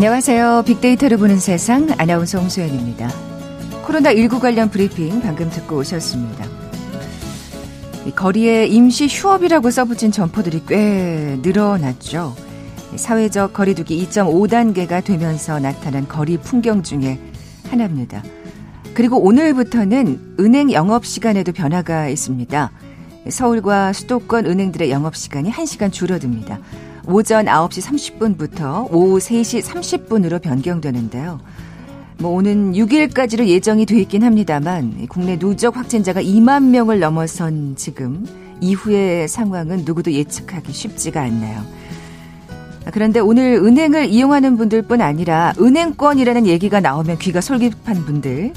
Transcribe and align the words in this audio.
안녕하세요. 0.00 0.62
빅데이터를 0.66 1.18
보는 1.18 1.38
세상 1.38 1.86
아나운서 1.98 2.38
홍수연입니다. 2.38 3.10
코로나19 3.84 4.40
관련 4.40 4.70
브리핑 4.70 5.20
방금 5.20 5.50
듣고 5.50 5.76
오셨습니다. 5.76 6.46
거리에 8.16 8.64
임시 8.64 9.08
휴업이라고 9.08 9.70
써붙인 9.70 10.10
점포들이 10.10 10.62
꽤 10.66 11.38
늘어났죠. 11.42 12.34
사회적 12.96 13.52
거리두기 13.52 14.02
2.5단계가 14.06 15.04
되면서 15.04 15.60
나타난 15.60 16.08
거리 16.08 16.38
풍경 16.38 16.82
중에 16.82 17.18
하나입니다. 17.68 18.22
그리고 18.94 19.18
오늘부터는 19.22 20.36
은행 20.40 20.72
영업 20.72 21.04
시간에도 21.04 21.52
변화가 21.52 22.08
있습니다. 22.08 22.72
서울과 23.28 23.92
수도권 23.92 24.46
은행들의 24.46 24.90
영업 24.90 25.14
시간이 25.14 25.52
1시간 25.52 25.92
줄어듭니다. 25.92 26.58
오전 27.06 27.46
9시 27.46 28.18
30분부터 28.18 28.86
오후 28.92 29.18
3시 29.18 29.62
30분으로 29.62 30.40
변경되는데요. 30.40 31.40
뭐 32.18 32.32
오는 32.32 32.72
6일까지로 32.72 33.46
예정이 33.46 33.86
돼 33.86 33.98
있긴 34.00 34.22
합니다만 34.22 35.06
국내 35.08 35.38
누적 35.38 35.76
확진자가 35.76 36.22
2만 36.22 36.64
명을 36.64 37.00
넘어선 37.00 37.76
지금 37.76 38.26
이후의 38.60 39.26
상황은 39.26 39.84
누구도 39.86 40.12
예측하기 40.12 40.70
쉽지가 40.72 41.22
않나요. 41.22 41.64
그런데 42.92 43.20
오늘 43.20 43.54
은행을 43.54 44.08
이용하는 44.08 44.56
분들뿐 44.56 45.00
아니라 45.00 45.54
은행권이라는 45.58 46.46
얘기가 46.46 46.80
나오면 46.80 47.18
귀가 47.18 47.40
솔깃한 47.40 48.04
분들 48.04 48.52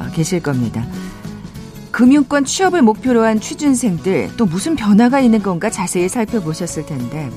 어, 0.00 0.06
계실 0.12 0.40
겁니다. 0.40 0.86
금융권 1.98 2.44
취업을 2.44 2.80
목표로 2.82 3.24
한 3.24 3.40
취준생들 3.40 4.30
또 4.36 4.46
무슨 4.46 4.76
변화가 4.76 5.18
있는 5.18 5.42
건가 5.42 5.68
자세히 5.68 6.08
살펴보셨을 6.08 6.86
텐데 6.86 7.28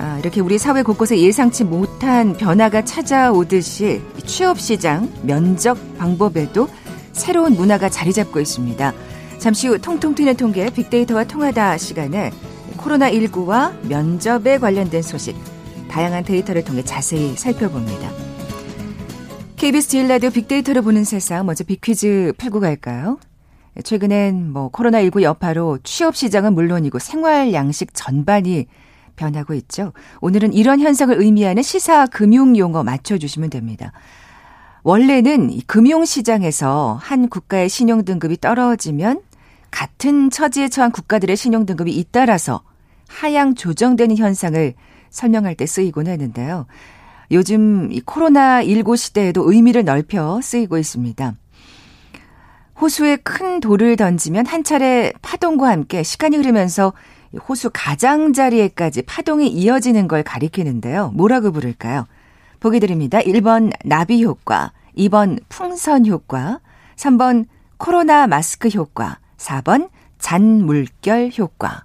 아, 0.00 0.18
이렇게 0.18 0.40
우리 0.40 0.58
사회 0.58 0.82
곳곳에 0.82 1.16
예상치 1.20 1.62
못한 1.62 2.36
변화가 2.36 2.84
찾아오듯이 2.84 4.02
취업 4.26 4.58
시장 4.58 5.08
면접 5.22 5.78
방법에도 5.96 6.68
새로운 7.12 7.52
문화가 7.52 7.88
자리 7.88 8.12
잡고 8.12 8.40
있습니다. 8.40 8.92
잠시 9.38 9.68
후 9.68 9.78
통통 9.78 10.16
튀는 10.16 10.36
통계 10.36 10.68
빅데이터와 10.68 11.22
통하다 11.22 11.78
시간에 11.78 12.32
코로나19와 12.78 13.80
면접에 13.86 14.58
관련된 14.58 15.02
소식 15.02 15.36
다양한 15.88 16.24
데이터를 16.24 16.64
통해 16.64 16.82
자세히 16.82 17.36
살펴봅니다. 17.36 18.10
KBS 19.54 19.88
제일 19.88 20.08
라디오 20.08 20.30
빅데이터를 20.30 20.82
보는 20.82 21.04
세상 21.04 21.46
먼저 21.46 21.62
빅퀴즈 21.62 22.32
풀고 22.38 22.58
갈까요? 22.58 23.20
최근엔 23.84 24.52
뭐 24.52 24.70
코로나19 24.70 25.22
여파로 25.22 25.78
취업 25.82 26.16
시장은 26.16 26.54
물론이고 26.54 26.98
생활 26.98 27.52
양식 27.52 27.92
전반이 27.92 28.66
변하고 29.16 29.54
있죠. 29.54 29.92
오늘은 30.20 30.52
이런 30.52 30.80
현상을 30.80 31.18
의미하는 31.18 31.62
시사 31.62 32.06
금융 32.06 32.56
용어 32.56 32.82
맞춰주시면 32.82 33.50
됩니다. 33.50 33.92
원래는 34.82 35.60
금융 35.66 36.04
시장에서 36.04 36.98
한 37.02 37.28
국가의 37.28 37.68
신용 37.68 38.04
등급이 38.04 38.40
떨어지면 38.40 39.20
같은 39.70 40.30
처지에 40.30 40.68
처한 40.68 40.92
국가들의 40.92 41.36
신용 41.36 41.66
등급이 41.66 41.92
잇따라서 41.92 42.62
하향 43.08 43.54
조정되는 43.54 44.16
현상을 44.16 44.74
설명할 45.10 45.54
때 45.54 45.66
쓰이곤 45.66 46.06
했는데요. 46.06 46.66
요즘 47.32 47.90
이 47.90 48.00
코로나19 48.00 48.96
시대에도 48.96 49.50
의미를 49.50 49.84
넓혀 49.84 50.40
쓰이고 50.40 50.78
있습니다. 50.78 51.34
호수에 52.80 53.16
큰 53.16 53.60
돌을 53.60 53.96
던지면 53.96 54.46
한 54.46 54.62
차례 54.62 55.12
파동과 55.22 55.68
함께 55.68 56.02
시간이 56.02 56.36
흐르면서 56.36 56.92
호수 57.48 57.70
가장자리에까지 57.72 59.02
파동이 59.02 59.48
이어지는 59.48 60.08
걸 60.08 60.22
가리키는데요. 60.22 61.10
뭐라고 61.14 61.52
부를까요? 61.52 62.06
보기 62.60 62.80
드립니다. 62.80 63.18
1번 63.20 63.72
나비 63.84 64.24
효과, 64.24 64.72
2번 64.96 65.38
풍선 65.48 66.06
효과, 66.06 66.60
3번 66.96 67.46
코로나 67.78 68.26
마스크 68.26 68.68
효과, 68.68 69.18
4번 69.38 69.88
잔물결 70.18 71.32
효과. 71.38 71.84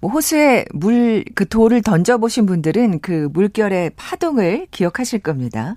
뭐 0.00 0.10
호수에 0.10 0.64
물, 0.72 1.24
그 1.34 1.48
돌을 1.48 1.82
던져보신 1.82 2.46
분들은 2.46 3.00
그 3.00 3.28
물결의 3.32 3.92
파동을 3.96 4.66
기억하실 4.70 5.20
겁니다. 5.20 5.76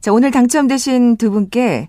자, 0.00 0.12
오늘 0.12 0.30
당첨되신 0.30 1.16
두 1.16 1.30
분께 1.30 1.88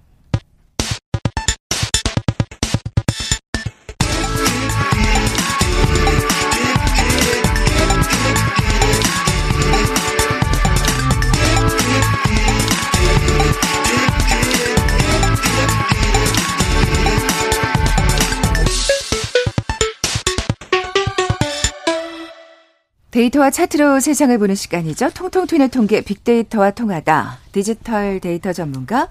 데이터와 23.11 23.49
차트로 23.49 23.99
세상을 23.99 24.37
보는 24.37 24.55
시간이죠. 24.55 25.09
통통 25.09 25.45
튀는 25.45 25.69
통계 25.69 26.01
빅데이터와 26.01 26.71
통하다. 26.71 27.39
디지털 27.51 28.21
데이터 28.21 28.53
전문가 28.53 29.09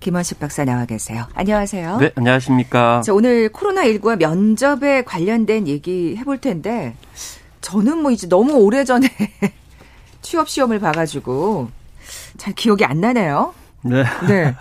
김원식 0.00 0.40
박사 0.40 0.64
나와 0.64 0.86
계세요. 0.86 1.26
안녕하세요. 1.34 1.98
네, 1.98 2.10
안녕하십니까. 2.16 3.02
자, 3.02 3.12
오늘 3.12 3.50
코로나19와 3.50 4.16
면접에 4.16 5.02
관련된 5.04 5.68
얘기 5.68 6.16
해볼 6.16 6.38
텐데 6.38 6.96
저는 7.60 7.98
뭐 7.98 8.10
이제 8.10 8.26
너무 8.26 8.54
오래전에 8.54 9.06
취업 10.22 10.48
시험을 10.48 10.80
봐가지고 10.80 11.68
잘 12.38 12.54
기억이 12.54 12.86
안 12.86 13.02
나네요. 13.02 13.52
네. 13.82 14.04
네. 14.28 14.54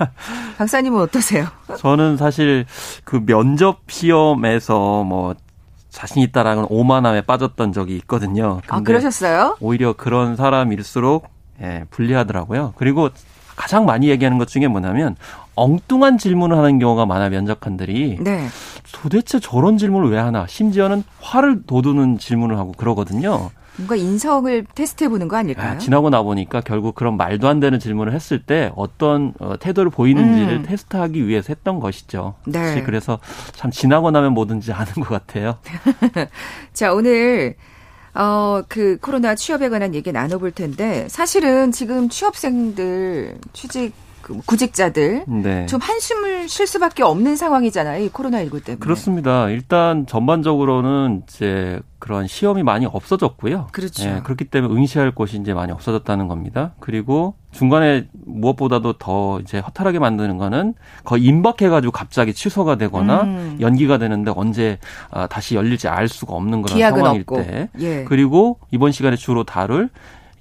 박사님은 0.58 1.00
어떠세요? 1.00 1.48
저는 1.78 2.18
사실 2.18 2.66
그 3.06 3.26
면접 3.26 3.80
시험에서 3.88 5.04
뭐 5.06 5.36
자신 5.92 6.24
있다라는 6.24 6.66
오만함에 6.70 7.22
빠졌던 7.22 7.74
적이 7.74 7.98
있거든요. 7.98 8.62
아, 8.68 8.82
그러셨어요? 8.82 9.58
오히려 9.60 9.94
그런 9.94 10.36
사람일수록 10.36 11.28
예, 11.62 11.86
불리하더라고요. 11.92 12.74
그리고 12.78 13.10
가장 13.56 13.86
많이 13.86 14.08
얘기하는 14.10 14.40
것 14.40 14.48
중에 14.48 14.68
뭐냐면 14.68 15.16
엉뚱한 15.56 16.18
질문을 16.18 16.58
하는 16.58 16.80
경우가 16.80 17.06
많아 17.06 17.30
면접관들이 17.30 18.18
네. 18.22 18.48
도대체 18.94 19.40
저런 19.40 19.78
질문을 19.78 20.10
왜 20.10 20.18
하나 20.18 20.48
심지어는 20.48 21.04
화를 21.20 21.64
돋우는 21.68 22.18
질문을 22.18 22.58
하고 22.58 22.72
그러거든요. 22.72 23.52
뭔가 23.82 23.96
인성을 23.96 24.66
테스트해 24.76 25.10
보는 25.10 25.28
거 25.28 25.38
아닐까요? 25.38 25.72
아, 25.72 25.78
지나고 25.78 26.10
나 26.10 26.22
보니까 26.22 26.62
결국 26.62 26.94
그런 26.94 27.18
말도 27.18 27.48
안 27.48 27.60
되는 27.60 27.80
질문을 27.80 28.14
했을 28.14 28.44
때 28.44 28.72
어떤 28.76 29.34
어, 29.40 29.56
태도를 29.60 29.90
보이는지를 29.92 30.58
음. 30.58 30.64
테스트하기 30.64 31.28
위해서 31.28 31.48
했던 31.50 31.80
것이죠. 31.80 32.36
네. 32.46 32.84
그래서 32.84 33.20
참 33.54 33.72
지나고 33.72 34.12
나면 34.12 34.34
뭐든지 34.34 34.72
아는 34.72 34.94
것 34.94 35.10
같아요. 35.10 35.58
자, 36.74 36.94
오늘 36.94 37.56
어, 38.14 38.62
그 38.68 38.98
코로나 39.02 39.36
취업에 39.36 39.70
관한 39.70 39.96
얘기 39.96 40.12
나눠볼 40.12 40.52
텐데 40.52 41.08
사실은 41.10 41.72
지금 41.72 42.10
취업생들 42.10 43.38
취직 43.54 43.94
그 44.22 44.40
구직자들 44.46 45.26
네. 45.28 45.66
좀 45.66 45.80
한숨을 45.82 46.48
쉴 46.48 46.68
수밖에 46.68 47.04
없는 47.04 47.36
상황이잖아요. 47.36 48.04
이 48.04 48.10
코로나19 48.10 48.64
때문에. 48.64 48.80
그렇습니다. 48.80 49.50
일단 49.50 50.06
전반적으로는 50.06 51.24
이제 51.28 51.80
그런 52.00 52.26
시험이 52.28 52.64
많이 52.64 52.86
없어졌고요. 52.86 53.68
그렇죠. 53.72 54.10
예, 54.10 54.22
그렇기 54.24 54.46
때문에 54.46 54.74
응시할 54.74 55.12
곳이 55.12 55.38
이제 55.38 55.54
많이 55.54 55.72
없어졌다는 55.72 56.28
겁니다. 56.28 56.74
그리고 56.80 57.36
중간에 57.52 58.08
무엇보다도 58.14 58.94
더 58.94 59.40
이제 59.42 59.60
허탈하게 59.60 60.00
만드는 60.00 60.38
거는 60.38 60.74
거의 61.04 61.24
임박해가지고 61.26 61.92
갑자기 61.92 62.34
취소가 62.34 62.78
되거나 62.78 63.22
음. 63.24 63.58
연기가 63.62 63.98
되는데 64.00 64.32
언제 64.36 64.80
아, 65.12 65.28
다시 65.28 65.56
열릴지 65.56 65.88
알 65.88 66.08
수가 66.08 66.34
없는 66.34 66.64
그런 66.64 66.80
상황일 66.80 67.22
없고. 67.22 67.44
때. 67.44 67.70
예. 67.80 68.04
그리고 68.06 68.60
이번 68.72 68.92
시간에 68.92 69.16
주로 69.16 69.44
다룰 69.44 69.90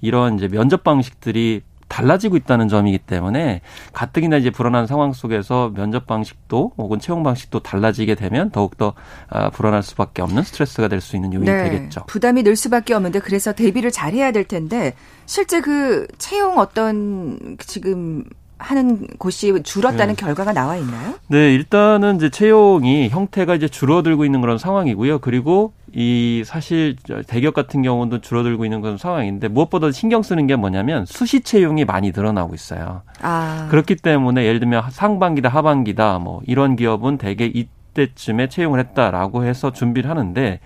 이런 0.01 0.37
이제 0.37 0.47
면접 0.47 0.83
방식들이 0.83 1.61
달라지고 1.91 2.37
있다는 2.37 2.69
점이기 2.69 2.99
때문에 2.99 3.59
가뜩이나 3.91 4.37
이제 4.37 4.49
불안한 4.49 4.87
상황 4.87 5.11
속에서 5.11 5.73
면접 5.75 6.07
방식도 6.07 6.71
혹은 6.77 6.99
채용 6.99 7.21
방식도 7.21 7.59
달라지게 7.59 8.15
되면 8.15 8.49
더욱더 8.49 8.93
아, 9.29 9.49
불안할 9.49 9.83
수밖에 9.83 10.21
없는 10.21 10.43
스트레스가 10.43 10.87
될 10.87 11.01
수 11.01 11.15
있는 11.17 11.33
요인이 11.33 11.51
네, 11.51 11.63
되겠죠. 11.69 12.05
부담이 12.05 12.43
늘 12.43 12.55
수밖에 12.55 12.93
없는데 12.93 13.19
그래서 13.19 13.53
대비를 13.53 13.91
잘 13.91 14.13
해야 14.13 14.31
될 14.31 14.45
텐데 14.45 14.93
실제 15.25 15.59
그 15.59 16.07
채용 16.17 16.59
어떤 16.59 17.57
지금 17.59 18.23
하는 18.61 19.07
곳이 19.17 19.53
줄었다는 19.63 20.15
네. 20.15 20.25
결과가 20.25 20.53
나와 20.53 20.77
있나요? 20.77 21.15
네, 21.27 21.53
일단은 21.53 22.17
이제 22.17 22.29
채용이 22.29 23.09
형태가 23.09 23.55
이제 23.55 23.67
줄어들고 23.67 24.23
있는 24.23 24.39
그런 24.41 24.57
상황이고요. 24.57 25.19
그리고 25.19 25.73
이 25.93 26.43
사실 26.45 26.95
대기업 27.27 27.53
같은 27.53 27.81
경우도 27.81 28.21
줄어들고 28.21 28.63
있는 28.65 28.81
그런 28.81 28.97
상황인데 28.97 29.47
무엇보다 29.49 29.91
신경 29.91 30.21
쓰는 30.21 30.47
게 30.47 30.55
뭐냐면 30.55 31.05
수시 31.05 31.41
채용이 31.41 31.85
많이 31.85 32.11
늘어나고 32.15 32.53
있어요. 32.53 33.01
아. 33.21 33.67
그렇기 33.69 33.95
때문에 33.95 34.45
예를 34.45 34.59
들면 34.59 34.83
상반기다 34.91 35.49
하반기다 35.49 36.19
뭐 36.19 36.41
이런 36.45 36.75
기업은 36.75 37.17
대개 37.17 37.45
이때쯤에 37.45 38.47
채용을 38.47 38.79
했다라고 38.79 39.43
해서 39.43 39.73
준비를 39.73 40.09
하는데 40.09 40.59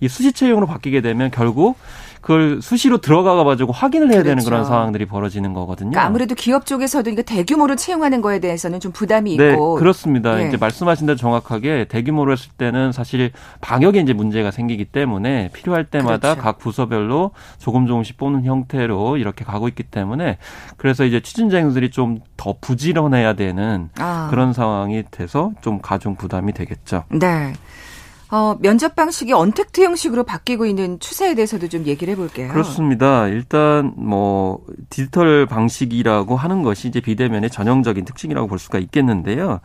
이 0.00 0.08
수시 0.08 0.32
채용으로 0.32 0.66
바뀌게 0.66 1.02
되면 1.02 1.30
결국 1.30 1.76
그걸 2.24 2.62
수시로 2.62 2.98
들어가 2.98 3.44
가지고 3.44 3.72
확인을 3.72 4.08
해야 4.08 4.22
그렇죠. 4.22 4.28
되는 4.30 4.44
그런 4.44 4.64
상황들이 4.64 5.04
벌어지는 5.04 5.52
거거든요. 5.52 5.90
그러니까 5.90 6.06
아무래도 6.06 6.34
기업 6.34 6.64
쪽에서도 6.64 7.10
이거 7.10 7.20
대규모로 7.20 7.76
채용하는 7.76 8.22
거에 8.22 8.38
대해서는 8.38 8.80
좀 8.80 8.92
부담이 8.92 9.36
네, 9.36 9.50
있고. 9.52 9.74
그렇습니다. 9.74 10.36
네. 10.36 10.48
이제 10.48 10.56
말씀하신 10.56 11.06
대로 11.06 11.18
정확하게 11.18 11.84
대규모로 11.90 12.32
했을 12.32 12.50
때는 12.56 12.92
사실 12.92 13.30
방역에 13.60 14.00
이제 14.00 14.14
문제가 14.14 14.50
생기기 14.50 14.86
때문에 14.86 15.50
필요할 15.52 15.84
때마다 15.84 16.30
그렇죠. 16.30 16.40
각 16.40 16.58
부서별로 16.58 17.32
조금 17.58 17.86
조금씩 17.86 18.16
뽑는 18.16 18.44
형태로 18.44 19.18
이렇게 19.18 19.44
가고 19.44 19.68
있기 19.68 19.82
때문에 19.82 20.38
그래서 20.78 21.04
이제 21.04 21.20
취준생들이 21.20 21.90
좀 21.90 22.20
더 22.44 22.54
부지런해야 22.60 23.32
되는 23.32 23.88
아. 23.98 24.28
그런 24.30 24.52
상황이 24.52 25.02
돼서 25.10 25.52
좀 25.62 25.80
가중 25.80 26.14
부담이 26.14 26.52
되겠죠. 26.52 27.04
네. 27.08 27.54
어, 28.30 28.56
면접 28.60 28.94
방식이 28.96 29.32
언택트 29.32 29.82
형식으로 29.82 30.24
바뀌고 30.24 30.66
있는 30.66 30.98
추세에 30.98 31.34
대해서도 31.34 31.68
좀 31.68 31.84
얘기를 31.86 32.12
해볼게요. 32.12 32.48
그렇습니다. 32.48 33.28
일단 33.28 33.92
뭐 33.96 34.60
디지털 34.90 35.46
방식이라고 35.46 36.36
하는 36.36 36.62
것이 36.62 36.88
이제 36.88 37.00
비대면의 37.00 37.50
전형적인 37.50 38.04
특징이라고 38.04 38.46
볼 38.46 38.58
수가 38.58 38.78
있겠는데요. 38.78 39.60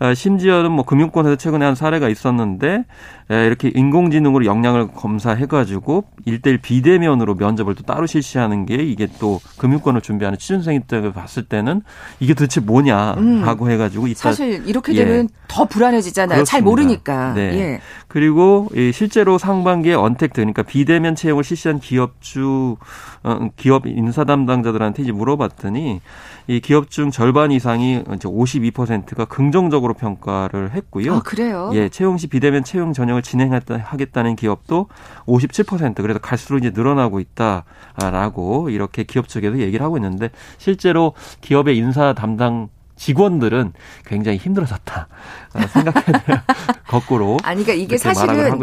아, 0.00 0.14
심지어는 0.14 0.70
뭐 0.70 0.84
금융권에서 0.84 1.36
최근에 1.36 1.64
한 1.64 1.74
사례가 1.74 2.08
있었는데 2.08 2.84
이렇게 3.28 3.70
인공지능으로 3.74 4.44
역량을 4.44 4.88
검사해가지고 4.88 6.04
일대일 6.24 6.58
비대면으로 6.58 7.34
면접을 7.34 7.74
또 7.74 7.82
따로 7.82 8.06
실시하는 8.06 8.64
게 8.64 8.76
이게 8.76 9.08
또 9.18 9.40
금융권을 9.58 10.00
준비하는 10.00 10.38
취준생 10.38 10.76
입장에 10.76 11.12
봤을 11.12 11.44
때는 11.44 11.82
이게 12.20 12.34
도대체 12.34 12.60
뭐냐라고 12.60 13.64
음. 13.66 13.70
해가지고 13.70 14.06
이따 14.06 14.20
사실 14.20 14.66
이렇게 14.66 14.94
되면 14.94 15.24
예. 15.24 15.28
더 15.48 15.64
불안해지잖아요. 15.66 16.36
그렇습니다. 16.36 16.50
잘 16.50 16.62
모르니까. 16.62 17.34
네. 17.34 17.40
예. 17.58 17.80
그리고 18.06 18.68
실제로 18.92 19.36
상반기에 19.36 19.94
언택트 19.94 20.34
그러니까 20.36 20.62
비대면 20.62 21.14
채용을 21.14 21.44
실시한 21.44 21.80
기업주 21.80 22.76
어, 23.24 23.48
기업 23.56 23.86
인사 23.86 24.24
담당자들한테 24.24 25.02
이제 25.02 25.12
물어봤더니 25.12 26.00
이 26.48 26.60
기업 26.60 26.90
중 26.90 27.10
절반 27.10 27.50
이상이 27.52 28.02
이제 28.14 28.26
52%가 28.26 29.26
긍정적으로 29.26 29.92
평가를 29.92 30.72
했고요. 30.72 31.16
아, 31.16 31.20
그래요? 31.20 31.70
예, 31.74 31.90
채용 31.90 32.16
시 32.16 32.26
비대면 32.26 32.64
채용 32.64 32.94
전형을 32.94 33.20
진행하겠다는 33.20 34.34
기업도 34.34 34.88
57% 35.26 35.96
그래서 35.96 36.18
갈수록 36.18 36.58
이제 36.58 36.70
늘어나고 36.70 37.20
있다라고 37.20 38.70
이렇게 38.70 39.04
기업 39.04 39.28
측에서 39.28 39.58
얘기를 39.58 39.84
하고 39.84 39.98
있는데 39.98 40.30
실제로 40.56 41.12
기업의 41.42 41.76
인사 41.76 42.14
담당 42.14 42.70
직원들은 42.98 43.72
굉장히 44.04 44.36
힘들어졌다 44.38 45.08
생각해야 45.72 46.24
돼요. 46.24 46.38
거꾸로. 46.86 47.38
아니, 47.44 47.62
그러니까 47.62 47.84
이게 47.84 47.96
사실은. 47.96 48.58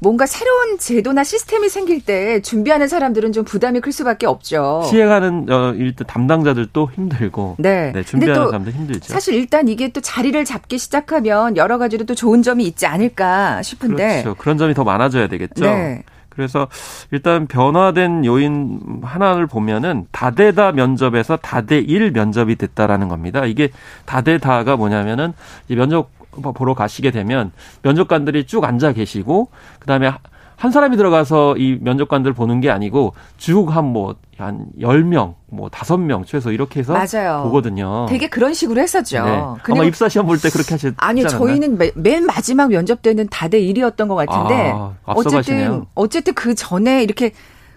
뭔가 0.00 0.26
새로운 0.26 0.78
제도나 0.78 1.24
시스템이 1.24 1.68
생길 1.68 2.04
때 2.04 2.42
준비하는 2.42 2.88
사람들은 2.88 3.32
좀 3.32 3.44
부담이 3.44 3.80
클 3.80 3.92
수밖에 3.92 4.26
없죠. 4.26 4.82
시행하는 4.90 5.46
어, 5.50 5.72
일단 5.76 6.06
담당자들도 6.06 6.90
힘들고, 6.94 7.56
네, 7.58 7.92
네 7.92 8.02
준비하는 8.02 8.46
사람도 8.46 8.70
힘들죠. 8.70 9.12
사실 9.12 9.34
일단 9.34 9.68
이게 9.68 9.88
또 9.88 10.00
자리를 10.00 10.44
잡기 10.44 10.78
시작하면 10.78 11.56
여러 11.56 11.78
가지로 11.78 12.04
또 12.04 12.14
좋은 12.14 12.42
점이 12.42 12.66
있지 12.66 12.86
않을까 12.86 13.62
싶은데, 13.62 14.22
그렇죠. 14.22 14.34
그런 14.34 14.58
점이 14.58 14.74
더 14.74 14.84
많아져야 14.84 15.28
되겠죠. 15.28 15.64
네. 15.64 16.02
그래서 16.36 16.68
일단 17.10 17.46
변화된 17.46 18.24
요인 18.24 18.80
하나를 19.02 19.46
보면은 19.46 20.06
다대다 20.12 20.72
면접에서 20.72 21.36
다대일 21.36 22.12
면접이 22.12 22.56
됐다라는 22.56 23.08
겁니다. 23.08 23.46
이게 23.46 23.70
다대다가 24.04 24.76
뭐냐면은 24.76 25.32
면접 25.68 26.10
보러 26.54 26.74
가시게 26.74 27.10
되면 27.10 27.50
면접관들이 27.82 28.44
쭉 28.44 28.64
앉아 28.64 28.92
계시고 28.92 29.48
그다음에 29.80 30.12
한 30.56 30.70
사람이 30.72 30.96
들어가서 30.96 31.56
이 31.58 31.78
면접관들 31.82 32.32
보는 32.32 32.60
게 32.60 32.70
아니고 32.70 33.14
쭉 33.36 33.68
한 33.70 33.84
뭐, 33.84 34.16
한 34.38 34.66
10명, 34.80 35.34
뭐 35.48 35.68
5명 35.68 36.26
최소 36.26 36.50
이렇게 36.50 36.80
해서 36.80 36.94
맞아요. 36.94 37.42
보거든요. 37.44 38.06
되게 38.08 38.28
그런 38.28 38.54
식으로 38.54 38.80
했었죠. 38.80 39.24
네. 39.24 39.42
아마 39.72 39.84
입사 39.84 40.08
시험 40.08 40.26
볼 40.26 40.38
때 40.40 40.48
그렇게 40.50 40.74
하셨 40.74 40.94
아니요, 40.96 41.26
저희는 41.28 41.76
매, 41.78 41.90
맨 41.94 42.24
마지막 42.24 42.68
면접 42.68 43.02
때는 43.02 43.28
다대 43.30 43.60
1이었던 43.60 44.08
것 44.08 44.14
같은데 44.14 44.72
아, 44.74 44.92
어쨌든 45.04 45.84
어쨌든 45.94 46.34
그 46.34 46.54
전에 46.54 47.02
이렇게 47.02 47.32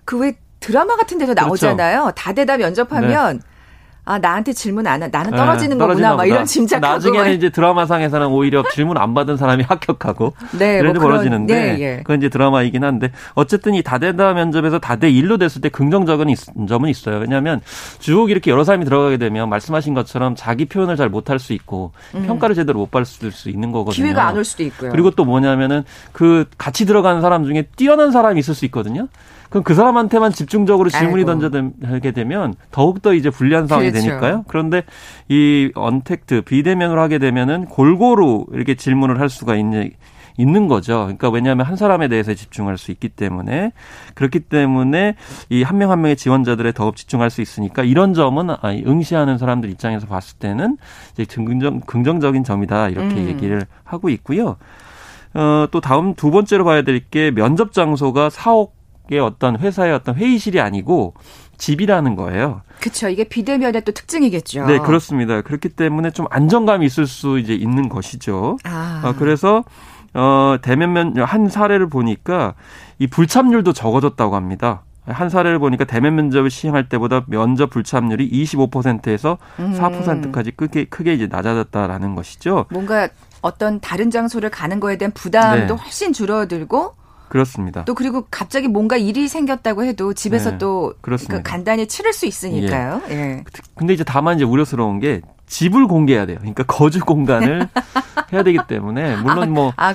그왜 0.06 0.36
드라마 0.60 0.96
같은 0.96 1.18
데도 1.18 1.34
그렇죠. 1.34 1.46
나오잖아요. 1.48 2.02
그렇죠. 2.02 2.16
다대다 2.16 2.58
면접하면 2.58 3.38
네. 3.38 3.49
아 4.10 4.18
나한테 4.18 4.54
질문 4.54 4.88
안 4.88 5.04
해. 5.04 5.08
나는 5.08 5.30
네, 5.30 5.38
떨어지는 5.38 5.78
네, 5.78 5.86
거구나 5.86 6.16
막 6.16 6.26
이런 6.26 6.44
짐작하고 6.44 6.94
나중에는 6.96 7.32
이제 7.32 7.50
드라마상에서는 7.52 8.26
오히려 8.26 8.64
질문 8.74 8.98
안 8.98 9.14
받은 9.14 9.38
사람이 9.38 9.62
합격하고 9.70 10.34
네, 10.58 10.80
이런 10.80 10.94
뭐 10.94 11.04
벌어지는데 11.04 11.54
네, 11.54 11.80
예. 11.80 11.98
그건 11.98 12.18
이제 12.18 12.28
드라마이긴 12.28 12.84
한데 12.84 13.12
어쨌든 13.36 13.76
이 13.76 13.84
다대다 13.84 14.34
면접에서 14.34 14.80
다대 14.80 15.12
일로 15.12 15.38
됐을 15.38 15.62
때 15.62 15.70
긍정적인 15.70 16.36
점은 16.68 16.90
있어요. 16.90 17.20
왜냐하면 17.20 17.62
쭉 18.00 18.32
이렇게 18.32 18.50
여러 18.50 18.64
사람이 18.64 18.84
들어가게 18.84 19.18
되면 19.18 19.48
말씀하신 19.48 19.94
것처럼 19.94 20.34
자기 20.36 20.66
표현을 20.66 20.96
잘 20.96 21.10
못할 21.10 21.38
수 21.38 21.54
있고 21.54 21.92
음. 22.16 22.24
평가를 22.26 22.56
제대로 22.56 22.80
못 22.80 22.90
받을 22.90 23.06
수 23.06 23.48
있는 23.50 23.72
거거든요. 23.72 24.04
기회가 24.04 24.26
안 24.26 24.36
올 24.40 24.44
수도 24.44 24.64
있고요. 24.64 24.90
그리고 24.90 25.12
또 25.12 25.24
뭐냐면은 25.24 25.84
그 26.14 26.46
같이 26.58 26.88
들어가는 26.88 27.22
사람 27.22 27.44
중에 27.46 27.68
뛰어난 27.76 28.12
사람이 28.12 28.40
있을 28.40 28.56
수 28.56 28.66
있거든요. 28.66 29.08
그럼 29.50 29.64
그 29.64 29.74
사람한테만 29.74 30.32
집중적으로 30.32 30.90
질문이 30.90 31.26
던져게 31.26 32.12
되면 32.12 32.54
더욱더 32.72 33.14
이제 33.14 33.30
불리한 33.30 33.68
상황이 33.68 33.90
그렇죠. 33.92 34.08
되니까요. 34.08 34.46
그런데 34.48 34.84
이 35.28 35.72
언택트 35.74 36.42
비대면으로 36.42 37.02
하게 37.02 37.18
되면은 37.18 37.66
골고루 37.66 38.46
이렇게 38.54 38.76
질문을 38.76 39.20
할 39.20 39.30
수가 39.30 39.56
있는 39.56 39.90
있는 40.38 40.70
거죠. 40.70 41.00
그러니까 41.02 41.30
왜냐하면 41.30 41.66
한 41.66 41.76
사람에 41.76 42.08
대해서 42.08 42.34
집중할 42.34 42.78
수 42.78 42.92
있기 42.92 43.10
때문에 43.10 43.74
그렇기 44.14 44.40
때문에 44.40 45.16
이 45.50 45.64
한 45.64 45.78
명한 45.78 45.98
한 45.98 46.02
명의 46.02 46.16
지원자들에 46.16 46.72
더욱 46.72 46.96
집중할 46.96 47.30
수 47.30 47.42
있으니까 47.42 47.84
이런 47.84 48.14
점은 48.14 48.50
아, 48.52 48.58
응시하는 48.64 49.38
사람들 49.38 49.70
입장에서 49.70 50.08
봤을 50.08 50.38
때는 50.40 50.78
이제 51.14 51.26
긍정 51.26 51.82
긍정적인 51.82 52.46
점이다 52.46 52.88
이렇게 52.88 53.16
음. 53.16 53.28
얘기를 53.28 53.66
하고 53.84 54.08
있고요. 54.10 54.56
어, 55.34 55.68
또 55.72 55.82
다음 55.82 56.16
두 56.16 56.32
번째로 56.32 56.64
봐야 56.64 56.84
될 56.84 57.02
게 57.12 57.32
면접 57.32 57.74
장소가 57.74 58.30
사옥 58.30 58.79
게 59.10 59.18
어떤 59.18 59.58
회사의 59.58 59.92
어떤 59.92 60.14
회의실이 60.16 60.60
아니고 60.60 61.16
집이라는 61.58 62.16
거예요. 62.16 62.62
그렇죠. 62.80 63.10
이게 63.10 63.24
비대면의 63.24 63.84
또 63.84 63.92
특징이겠죠. 63.92 64.68
네, 64.68 64.78
그렇습니다. 64.78 65.42
그렇기 65.42 65.70
때문에 65.70 66.12
좀 66.12 66.28
안정감이 66.30 66.86
있을 66.86 67.08
수 67.08 67.40
이제 67.40 67.56
있는 67.56 67.90
것이죠. 67.90 68.58
아. 68.64 69.02
어, 69.04 69.16
그래서 69.18 69.64
어 70.14 70.58
대면 70.62 71.18
한 71.18 71.50
사례를 71.50 71.90
보니까 71.90 72.54
이 73.00 73.08
불참률도 73.08 73.74
적어졌다고 73.74 74.36
합니다. 74.36 74.84
한 75.06 75.30
사례를 75.30 75.58
보니까 75.58 75.86
대면 75.86 76.16
면접을 76.16 76.52
시행할 76.52 76.88
때보다 76.88 77.24
면접 77.28 77.72
불참률이 77.72 78.30
25%에서 78.30 79.40
음. 79.58 79.74
4%까지 79.76 80.52
크게 80.52 80.86
크게 80.86 81.16
이제 81.16 81.26
낮아졌다라는 81.26 82.14
것이죠. 82.14 82.68
뭔가 82.72 83.10
어떤 83.42 83.80
다른 83.80 84.12
장소를 84.12 84.52
가는 84.52 84.80
거에 84.80 84.98
대한 84.98 85.12
부담도 85.14 85.76
네. 85.76 85.82
훨씬 85.82 86.14
줄어들고 86.14 86.99
그렇습니다. 87.30 87.86
또 87.86 87.94
그리고 87.94 88.26
갑자기 88.32 88.68
뭔가 88.68 88.98
일이 88.98 89.28
생겼다고 89.28 89.84
해도 89.86 90.14
집에서 90.14 90.52
네, 90.52 90.58
또 90.58 90.94
그렇습니다. 91.02 91.42
간단히 91.44 91.88
치를 91.88 92.14
수 92.14 92.26
있으니까요. 92.26 93.02
예. 93.10 93.14
예. 93.16 93.44
근데 93.76 93.94
이제 93.94 94.04
다만 94.04 94.36
이제 94.38 94.44
우려스러운 94.46 95.00
게 95.00 95.22
집을 95.48 95.88
공개해야 95.88 96.26
돼요. 96.26 96.38
그러니까 96.40 96.64
거주 96.64 97.00
공간을 97.00 97.68
해야 98.34 98.44
되기 98.44 98.60
때문에 98.68 99.16
물론 99.18 99.44
아, 99.44 99.46
뭐 99.48 99.74
아, 99.78 99.94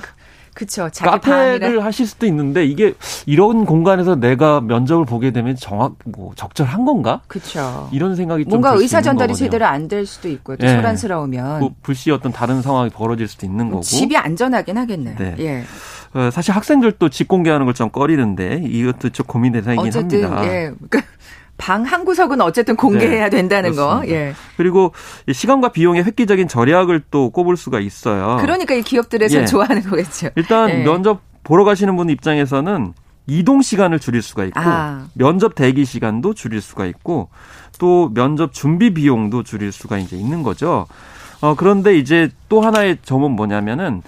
그쵸. 0.53 0.89
카페를 0.93 1.59
방이라. 1.59 1.83
하실 1.83 2.07
수도 2.07 2.25
있는데 2.27 2.65
이게 2.65 2.93
이런 3.25 3.65
공간에서 3.65 4.15
내가 4.15 4.61
면접을 4.61 5.03
보게 5.05 5.31
되면 5.31 5.55
정확 5.57 5.95
뭐 6.05 6.31
적절한 6.35 6.85
건가? 6.85 7.21
그렇죠. 7.27 7.89
이런 7.91 8.15
생각이 8.15 8.45
뭔가 8.47 8.71
의사 8.73 9.01
전달이 9.01 9.33
제대로 9.35 9.65
안 9.65 9.89
될 9.89 10.05
수도 10.05 10.29
있고요. 10.29 10.55
또 10.57 10.65
네. 10.65 10.75
소란스러우면 10.75 11.59
뭐 11.59 11.71
불시 11.83 12.09
어떤 12.11 12.31
다른 12.31 12.61
상황이 12.61 12.89
벌어질 12.89 13.27
수도 13.27 13.45
있는 13.45 13.69
거고. 13.69 13.81
집이 13.81 14.15
안전하긴 14.17 14.77
하겠네요. 14.77 15.15
네. 15.17 15.35
예. 15.39 15.63
어, 16.15 16.29
사실 16.31 16.55
학생들도 16.55 17.09
집 17.09 17.27
공개하는 17.27 17.65
걸 17.65 17.75
좀 17.75 17.89
꺼리는데 17.89 18.61
이것도 18.65 19.09
좀 19.09 19.25
고민 19.25 19.51
대상이긴 19.51 19.87
어쨌든, 19.87 20.23
합니다. 20.23 20.45
예. 20.47 20.71
그러니까 20.89 21.01
방한 21.57 22.05
구석은 22.05 22.39
어쨌든 22.41 22.75
공개해야 22.75 23.25
네, 23.25 23.29
된다는 23.29 23.71
그렇습니다. 23.73 24.05
거. 24.07 24.07
예. 24.13 24.33
그리고 24.57 24.93
시간과 25.31 25.69
비용의 25.73 26.03
획기적인 26.05 26.47
절약을 26.47 27.03
또 27.11 27.29
꼽을 27.31 27.57
수가 27.57 27.79
있어요. 27.81 28.37
그러니까 28.41 28.73
이 28.75 28.81
기업들에서 28.81 29.41
예. 29.41 29.45
좋아하는 29.45 29.81
거겠죠. 29.83 30.29
일단 30.35 30.69
예. 30.69 30.83
면접 30.83 31.21
보러 31.43 31.63
가시는 31.65 31.95
분 31.97 32.09
입장에서는 32.09 32.93
이동 33.27 33.61
시간을 33.61 33.99
줄일 33.99 34.21
수가 34.21 34.45
있고 34.45 34.59
아. 34.59 35.07
면접 35.15 35.55
대기 35.55 35.83
시간도 35.85 36.33
줄일 36.33 36.61
수가 36.61 36.85
있고 36.85 37.29
또 37.79 38.11
면접 38.13 38.53
준비 38.53 38.93
비용도 38.93 39.43
줄일 39.43 39.71
수가 39.71 39.97
이제 39.97 40.15
있는 40.15 40.43
거죠. 40.43 40.87
어 41.41 41.55
그런데 41.55 41.97
이제 41.97 42.29
또 42.49 42.61
하나의 42.61 42.99
점은 43.03 43.31
뭐냐면은 43.31 44.01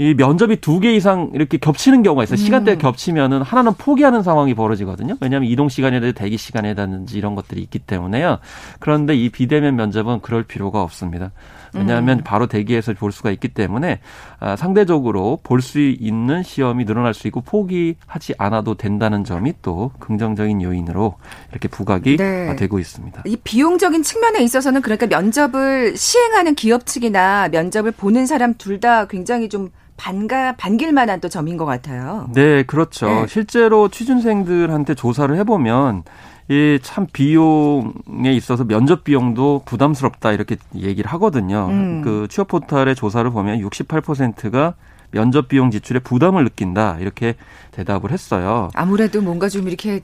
이 0.00 0.14
면접이 0.14 0.56
두 0.56 0.80
개 0.80 0.94
이상 0.94 1.30
이렇게 1.34 1.58
겹치는 1.58 2.02
경우가 2.02 2.24
있어요. 2.24 2.36
시간대가 2.38 2.78
음. 2.78 2.80
겹치면은 2.80 3.42
하나는 3.42 3.74
포기하는 3.74 4.22
상황이 4.22 4.54
벌어지거든요. 4.54 5.18
왜냐하면 5.20 5.50
이동 5.50 5.68
시간이라든지 5.68 6.14
대기 6.14 6.38
시간이라든지 6.38 7.18
이런 7.18 7.34
것들이 7.34 7.60
있기 7.60 7.80
때문에요. 7.80 8.38
그런데 8.78 9.14
이 9.14 9.28
비대면 9.28 9.76
면접은 9.76 10.20
그럴 10.22 10.42
필요가 10.42 10.80
없습니다. 10.80 11.32
왜냐하면 11.74 12.18
음. 12.20 12.24
바로 12.24 12.46
대기해서 12.46 12.94
볼 12.94 13.12
수가 13.12 13.30
있기 13.30 13.48
때문에 13.48 14.00
아, 14.40 14.56
상대적으로 14.56 15.38
볼 15.42 15.60
수 15.60 15.78
있는 15.78 16.42
시험이 16.42 16.86
늘어날 16.86 17.12
수 17.12 17.26
있고 17.28 17.42
포기하지 17.42 18.34
않아도 18.38 18.74
된다는 18.76 19.22
점이 19.22 19.52
또 19.60 19.92
긍정적인 20.00 20.62
요인으로 20.62 21.16
이렇게 21.50 21.68
부각이 21.68 22.16
네. 22.16 22.56
되고 22.56 22.78
있습니다. 22.78 23.22
이 23.26 23.36
비용적인 23.44 24.02
측면에 24.02 24.42
있어서는 24.42 24.80
그러니까 24.80 25.06
면접을 25.06 25.94
시행하는 25.96 26.54
기업 26.54 26.86
측이나 26.86 27.48
면접을 27.50 27.92
보는 27.92 28.24
사람 28.26 28.54
둘 28.54 28.80
다 28.80 29.04
굉장히 29.06 29.50
좀 29.50 29.68
반가 30.00 30.56
반길 30.56 30.94
만한 30.94 31.20
또 31.20 31.28
점인 31.28 31.58
것 31.58 31.66
같아요. 31.66 32.26
네, 32.32 32.62
그렇죠. 32.62 33.06
네. 33.06 33.26
실제로 33.28 33.88
취준생들한테 33.88 34.94
조사를 34.94 35.36
해보면 35.36 36.04
이참 36.48 37.06
비용에 37.12 38.32
있어서 38.32 38.64
면접 38.64 39.04
비용도 39.04 39.62
부담스럽다 39.66 40.32
이렇게 40.32 40.56
얘기를 40.74 41.10
하거든요. 41.12 41.68
음. 41.68 42.00
그 42.02 42.26
취업 42.30 42.48
포털의 42.48 42.94
조사를 42.94 43.30
보면 43.30 43.60
68%가 43.60 44.74
면접 45.10 45.48
비용 45.48 45.70
지출에 45.70 45.98
부담을 45.98 46.44
느낀다 46.44 46.96
이렇게 46.98 47.34
대답을 47.72 48.10
했어요. 48.10 48.70
아무래도 48.74 49.20
뭔가 49.20 49.50
좀 49.50 49.68
이렇게 49.68 50.00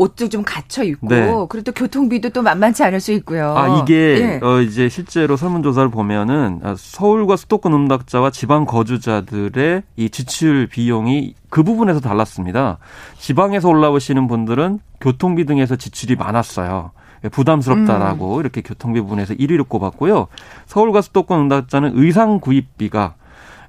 옷도 0.00 0.30
좀 0.30 0.42
갇혀 0.42 0.82
있고 0.82 1.08
네. 1.08 1.26
그리고 1.50 1.62
또 1.62 1.72
교통비도 1.72 2.30
또 2.30 2.40
만만치 2.40 2.82
않을 2.84 3.00
수 3.00 3.12
있고요. 3.12 3.54
아 3.54 3.82
이게 3.82 4.18
네. 4.18 4.40
어 4.42 4.62
이제 4.62 4.88
실제로 4.88 5.36
설문조사를 5.36 5.90
보면은 5.90 6.60
아, 6.62 6.74
서울과 6.76 7.36
수도권 7.36 7.74
음락자와 7.74 8.30
지방 8.30 8.64
거주자들의 8.64 9.82
이 9.96 10.08
지출 10.08 10.68
비용이 10.68 11.34
그 11.50 11.62
부분에서 11.62 12.00
달랐습니다. 12.00 12.78
지방에서 13.18 13.68
올라오시는 13.68 14.26
분들은 14.26 14.78
교통비 15.02 15.44
등에서 15.44 15.76
지출이 15.76 16.16
많았어요. 16.16 16.92
부담스럽다라고 17.30 18.36
음. 18.36 18.40
이렇게 18.40 18.62
교통비 18.62 19.02
부분에서 19.02 19.34
1위를 19.34 19.68
꼽았고요. 19.68 20.28
서울과 20.64 21.02
수도권 21.02 21.40
음락자는 21.40 21.92
의상 21.94 22.40
구입비가 22.40 23.16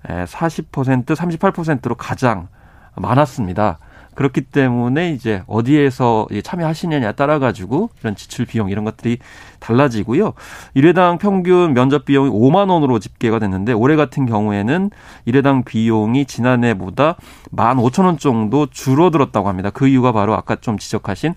40% 0.08 1.06
38%로 1.08 1.96
가장 1.96 2.48
많았습니다. 2.96 3.80
그렇기 4.16 4.42
때문에 4.42 5.12
이제 5.12 5.44
어디에서 5.48 6.28
참여하시느냐에 6.44 7.14
따라 7.14 7.40
가지고 7.40 7.90
이런 8.02 8.16
지출 8.16 8.46
비용 8.46 8.70
이런 8.70 8.84
것들이 8.84 9.20
달라지고요. 9.60 10.34
일회당 10.74 11.18
평균 11.18 11.74
면접 11.74 12.06
비용이 12.06 12.30
5만 12.30 12.70
원으로 12.70 13.00
집계가 13.00 13.40
됐는데 13.40 13.74
올해 13.74 13.96
같은 13.96 14.26
경우에는 14.26 14.90
일회당 15.26 15.64
비용이 15.64 16.26
지난해보다 16.26 17.16
1만 17.56 17.78
5천 17.78 18.06
원 18.06 18.18
정도 18.18 18.66
줄어들었다고 18.66 19.48
합니다. 19.48 19.70
그 19.70 19.88
이유가 19.88 20.12
바로 20.12 20.36
아까 20.36 20.56
좀 20.56 20.78
지적하신 20.78 21.34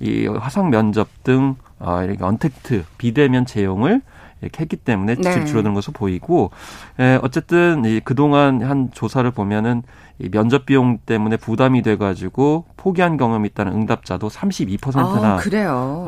이 0.00 0.26
화상 0.26 0.70
면접 0.70 1.08
등 1.22 1.56
어, 1.78 2.02
이렇게 2.02 2.24
언택트 2.24 2.84
비대면 2.98 3.46
채용을 3.46 4.00
이렇게 4.42 4.62
했기 4.62 4.76
때문에 4.76 5.14
네. 5.16 5.44
줄어드는 5.44 5.74
것으로 5.74 5.92
보이고 5.92 6.50
에, 6.98 7.18
어쨌든 7.22 7.84
이 7.84 8.00
그동안 8.00 8.62
한 8.62 8.90
조사를 8.92 9.30
보면은 9.30 9.82
이 10.18 10.30
면접 10.30 10.64
비용 10.64 10.98
때문에 11.04 11.36
부담이 11.36 11.82
돼가지고 11.82 12.64
포기한 12.76 13.16
경험이 13.16 13.48
있다는 13.48 13.72
응답자도 13.72 14.28
32%나 14.28 15.34
아. 15.34 15.36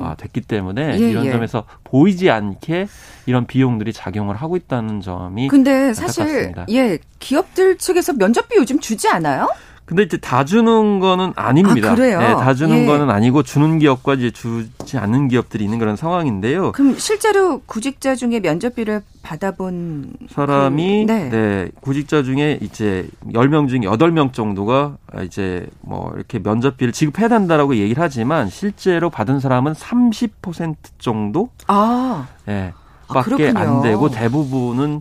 아, 0.03 0.15
됐기 0.17 0.43
때문에 0.43 0.99
예, 0.99 1.11
이런 1.11 1.27
예. 1.27 1.33
점에서 1.33 1.65
보이지 1.85 2.31
않게 2.31 2.87
이런 3.27 3.47
비용들이 3.47 3.93
작용을 3.93 4.37
하고 4.37 4.57
있다는 4.57 5.03
점이 5.03 5.49
근데 5.49 5.93
사실 5.93 6.55
예 6.71 6.99
기업들 7.19 7.77
측에서 7.77 8.15
면접비 8.15 8.57
요즘 8.57 8.79
주지 8.79 9.09
않아요? 9.09 9.49
근데 9.89 10.03
이제 10.03 10.19
다 10.19 10.45
주는 10.45 11.01
거는 11.01 11.33
아닙니다. 11.35 11.93
아, 11.93 11.95
그래요? 11.95 12.19
네, 12.19 12.27
다 12.35 12.53
주는 12.53 12.83
예. 12.83 12.85
거는 12.85 13.09
아니고 13.09 13.43
주는 13.43 13.79
기업과 13.79 14.15
이제 14.15 14.31
주지 14.31 14.99
않는 14.99 15.29
기업들이 15.29 15.65
있는 15.65 15.79
그런 15.79 15.97
상황인데요. 15.97 16.73
그럼 16.73 16.99
실제로 16.99 17.63
구직자 17.65 18.15
중에 18.15 18.41
면접비를 18.41 19.01
받아본 19.23 20.13
사람이 20.29 21.07
그, 21.07 21.11
네. 21.13 21.31
네. 21.31 21.69
구직자 21.81 22.23
중에 22.23 22.59
이제 22.61 23.09
10명 23.33 23.71
중에 23.71 23.81
8명 23.81 24.35
정도가 24.35 24.99
이제 25.25 25.67
뭐 25.81 26.13
이렇게 26.15 26.39
면접비를 26.39 26.93
지급해야 26.93 27.29
된다라고 27.29 27.77
얘기를 27.77 28.03
하지만 28.03 28.51
실제로 28.51 29.09
받은 29.09 29.41
사람은 29.41 29.73
30% 29.73 30.77
정도 30.99 31.49
아. 31.67 32.29
네. 32.45 32.75
밖에 33.09 33.53
아, 33.55 33.61
안 33.61 33.81
되고 33.81 34.11
대부분은 34.11 35.01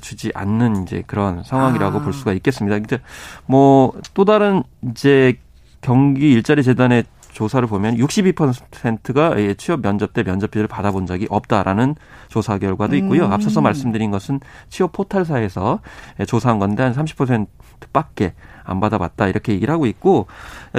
주지 0.00 0.30
않는 0.34 0.82
이제 0.82 1.02
그런 1.06 1.42
상황이라고 1.42 1.98
아. 1.98 2.02
볼 2.02 2.12
수가 2.12 2.32
있겠습니다. 2.34 2.76
이제 2.76 3.00
뭐또 3.46 4.24
다른 4.24 4.62
이제 4.90 5.38
경기 5.80 6.32
일자리 6.32 6.62
재단의 6.62 7.04
조사를 7.34 7.66
보면 7.68 7.96
62%가 7.96 9.34
취업 9.58 9.82
면접 9.82 10.12
때 10.12 10.22
면접비를 10.22 10.68
받아본 10.68 11.06
적이 11.06 11.26
없다라는 11.28 11.96
조사 12.28 12.58
결과도 12.58 12.96
있고요. 12.96 13.26
음. 13.26 13.32
앞서서 13.32 13.60
말씀드린 13.60 14.10
것은 14.10 14.40
취업 14.70 14.92
포털사에서 14.92 15.80
조사한 16.26 16.58
건데 16.60 16.84
한 16.84 16.94
30%밖에 16.94 18.34
안 18.62 18.80
받아봤다 18.80 19.26
이렇게 19.26 19.52
얘기를 19.52 19.74
하고 19.74 19.86
있고 19.86 20.26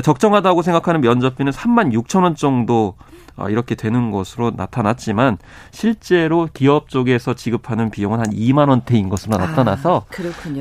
적정하다고 0.02 0.62
생각하는 0.62 1.02
면접비는 1.02 1.52
3만 1.52 1.94
6천 1.94 2.24
원 2.24 2.36
정도 2.36 2.96
어, 2.96 3.02
이렇게 3.50 3.75
되는 3.75 4.12
것으로 4.12 4.51
나타났지만 4.56 5.38
실제로 5.72 6.48
기업 6.54 6.89
쪽에서 6.89 7.34
지급하는 7.34 7.89
비용은 7.89 8.20
한 8.20 8.27
2만 8.27 8.70
원대인 8.70 9.10
것으로 9.10 9.36
아, 9.36 9.39
나타나서 9.39 10.06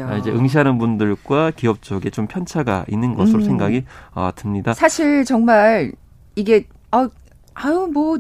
아, 0.08 0.16
이제 0.16 0.30
응시하는 0.30 0.78
분들과 0.78 1.52
기업 1.52 1.82
쪽에 1.82 2.10
좀 2.10 2.26
편차가 2.26 2.84
있는 2.88 3.14
것으로 3.14 3.38
음. 3.38 3.44
생각이 3.44 3.84
어, 4.14 4.30
듭니다. 4.34 4.74
사실 4.74 5.24
정말 5.24 5.92
이게 6.36 6.66
아 6.90 7.08
아유 7.54 7.88
뭐 7.92 8.18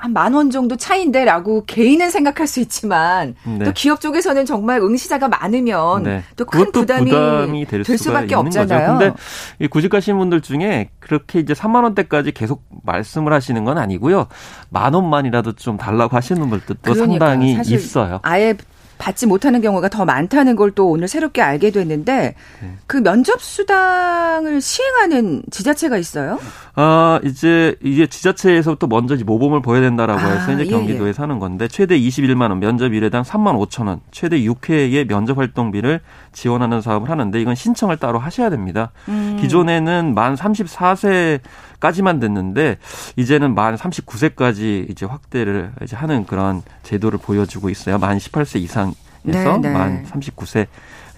한 0.00 0.12
만 0.12 0.34
원 0.34 0.50
정도 0.50 0.76
차인데라고 0.76 1.64
개인은 1.66 2.10
생각할 2.10 2.46
수 2.46 2.60
있지만 2.60 3.34
네. 3.44 3.64
또 3.64 3.72
기업 3.72 4.00
쪽에서는 4.00 4.46
정말 4.46 4.80
응시자가 4.80 5.28
많으면 5.28 6.02
네. 6.02 6.22
또큰 6.36 6.70
부담이, 6.72 7.10
부담이, 7.10 7.66
될, 7.66 7.82
될 7.82 7.98
수밖에 7.98 8.34
없잖아요. 8.34 8.86
거죠. 8.86 8.98
근데 8.98 9.16
이 9.58 9.68
구직 9.68 9.88
가시는 9.90 10.18
분들 10.18 10.40
중에 10.40 10.90
그렇게 11.00 11.40
이제 11.40 11.54
3만 11.54 11.82
원대까지 11.84 12.32
계속 12.32 12.62
말씀을 12.84 13.32
하시는 13.32 13.64
건 13.64 13.78
아니고요. 13.78 14.26
만 14.70 14.94
원만이라도 14.94 15.52
좀 15.52 15.76
달라고 15.76 16.16
하시는 16.16 16.48
분들도 16.48 16.94
상당히 16.94 17.58
있어요. 17.66 18.20
아예 18.22 18.54
받지 18.98 19.26
못하는 19.26 19.60
경우가 19.60 19.88
더 19.88 20.04
많다는 20.04 20.56
걸 20.56 20.68
또 20.78 20.90
오늘 20.90 21.08
새롭게 21.08 21.42
알게 21.42 21.70
됐는데 21.70 22.34
네. 22.62 22.76
그 22.86 22.98
면접 22.98 23.40
수당을 23.40 24.60
시행하는 24.60 25.42
지자체가 25.50 25.96
있어요? 25.96 26.38
아 26.74 27.18
이제 27.24 27.74
이제 27.82 28.06
지자체에서부터 28.06 28.86
먼저 28.86 29.16
모범을 29.16 29.60
보여야 29.60 29.80
된다라고 29.80 30.20
아, 30.20 30.24
해서 30.24 30.52
이제 30.52 30.66
예, 30.66 30.70
경기도에 30.70 31.08
예. 31.08 31.12
사는 31.12 31.38
건데 31.40 31.66
최대 31.66 31.98
21만 31.98 32.50
원 32.50 32.60
면접 32.60 32.92
일회당 32.92 33.22
3만 33.22 33.58
5천 33.66 33.88
원 33.88 34.00
최대 34.12 34.38
6회의 34.40 35.08
면접 35.08 35.38
활동비를 35.38 36.00
지원하는 36.32 36.80
사업을 36.80 37.10
하는데 37.10 37.40
이건 37.40 37.54
신청을 37.56 37.96
따로 37.96 38.18
하셔야 38.20 38.50
됩니다. 38.50 38.92
음. 39.08 39.38
기존에는 39.40 40.14
만 40.14 40.36
34세 40.36 41.40
까지만 41.80 42.20
됐는데 42.20 42.78
이제는 43.16 43.54
만 43.54 43.76
39세까지 43.76 44.90
이제 44.90 45.06
확대를 45.06 45.72
이제 45.82 45.96
하는 45.96 46.26
그런 46.26 46.62
제도를 46.82 47.18
보여주고 47.18 47.70
있어요. 47.70 47.98
만 47.98 48.18
18세 48.18 48.60
이상에서 48.60 48.94
네, 49.22 49.58
네. 49.58 49.70
만 49.70 50.04
39세 50.04 50.66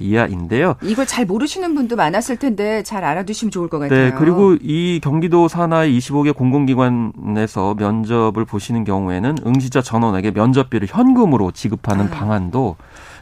이하인데요. 0.00 0.76
이걸 0.82 1.06
잘 1.06 1.26
모르시는 1.26 1.74
분도 1.74 1.94
많았을 1.94 2.36
텐데 2.36 2.82
잘 2.82 3.04
알아두시면 3.04 3.50
좋을 3.50 3.68
것 3.68 3.78
네, 3.80 3.88
같아요. 3.88 4.10
네, 4.10 4.14
그리고 4.18 4.56
이 4.60 4.98
경기도 5.02 5.46
산하의 5.46 5.96
25개 5.98 6.34
공공기관에서 6.34 7.74
면접을 7.74 8.44
보시는 8.46 8.84
경우에는 8.84 9.36
응시자 9.46 9.82
전원에게 9.82 10.30
면접비를 10.30 10.88
현금으로 10.90 11.52
지급하는 11.52 12.06
아. 12.06 12.10
방안도 12.10 12.76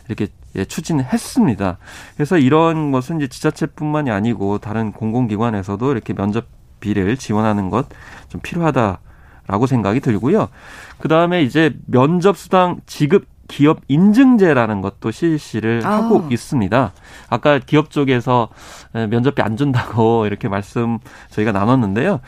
이렇게 0.07 0.29
예, 0.57 0.65
추진했습니다. 0.65 1.79
그래서 2.15 2.39
이런 2.39 2.91
것은 2.91 3.19
이제 3.19 3.29
지자체뿐만이 3.29 4.11
아니고 4.11 4.59
다른 4.59 4.93
공공기관에서도 4.93 5.93
이렇게 5.93 6.15
면접 6.15 6.47
비를 6.81 7.17
지원하는 7.17 7.71
것 7.71 7.87
좀 8.29 8.41
필요하다라고 8.43 9.67
생각이 9.67 10.01
들고요. 10.01 10.49
그 10.99 11.09
다음에 11.09 11.43
이제 11.43 11.75
면접 11.87 12.37
수당 12.37 12.81
지급 12.87 13.27
기업 13.49 13.81
인증제라는 13.89 14.83
것도 14.83 15.11
실시를 15.11 15.81
아. 15.85 16.03
하고 16.03 16.27
있습니다. 16.31 16.93
아까 17.31 17.59
기업 17.59 17.91
쪽에서 17.91 18.49
면접비 18.93 19.41
안 19.41 19.57
준다고 19.57 20.27
이렇게 20.29 20.49
말씀 20.49 20.99
저희가 21.31 21.53
나눴는데요. 21.53 22.21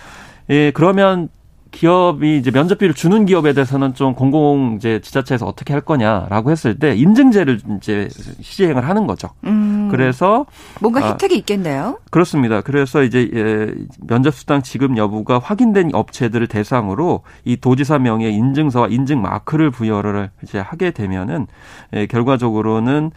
예, 0.48 0.70
그러면 0.70 1.28
기업이 1.70 2.36
이제 2.36 2.50
면접비를 2.50 2.94
주는 2.94 3.24
기업에 3.26 3.52
대해서는 3.52 3.94
좀 3.94 4.14
공공 4.14 4.74
이제 4.76 5.00
지자체에서 5.00 5.46
어떻게 5.46 5.72
할 5.72 5.80
거냐라고 5.80 6.50
했을 6.50 6.78
때 6.78 6.94
인증제를 6.94 7.60
이제 7.76 8.08
시행을 8.40 8.88
하는 8.88 9.06
거죠. 9.06 9.28
음. 9.44 9.88
그래서 9.90 10.46
뭔가 10.80 11.04
아, 11.04 11.10
혜택이 11.12 11.34
아, 11.34 11.38
있겠네요. 11.38 11.98
그렇습니다. 12.10 12.60
그래서 12.60 13.02
이제 13.02 13.30
예, 13.34 13.74
면접 14.06 14.34
수당 14.34 14.62
지급 14.62 14.96
여부가 14.96 15.38
확인된 15.38 15.90
업체들을 15.92 16.46
대상으로 16.46 17.22
이 17.44 17.56
도지사 17.56 17.98
명의 17.98 18.34
인증서와 18.34 18.88
인증 18.88 19.22
마크를 19.22 19.70
부여를 19.70 20.30
이제 20.42 20.58
하게 20.58 20.90
되면은 20.90 21.46
예, 21.94 22.06
결과적으로는 22.06 23.10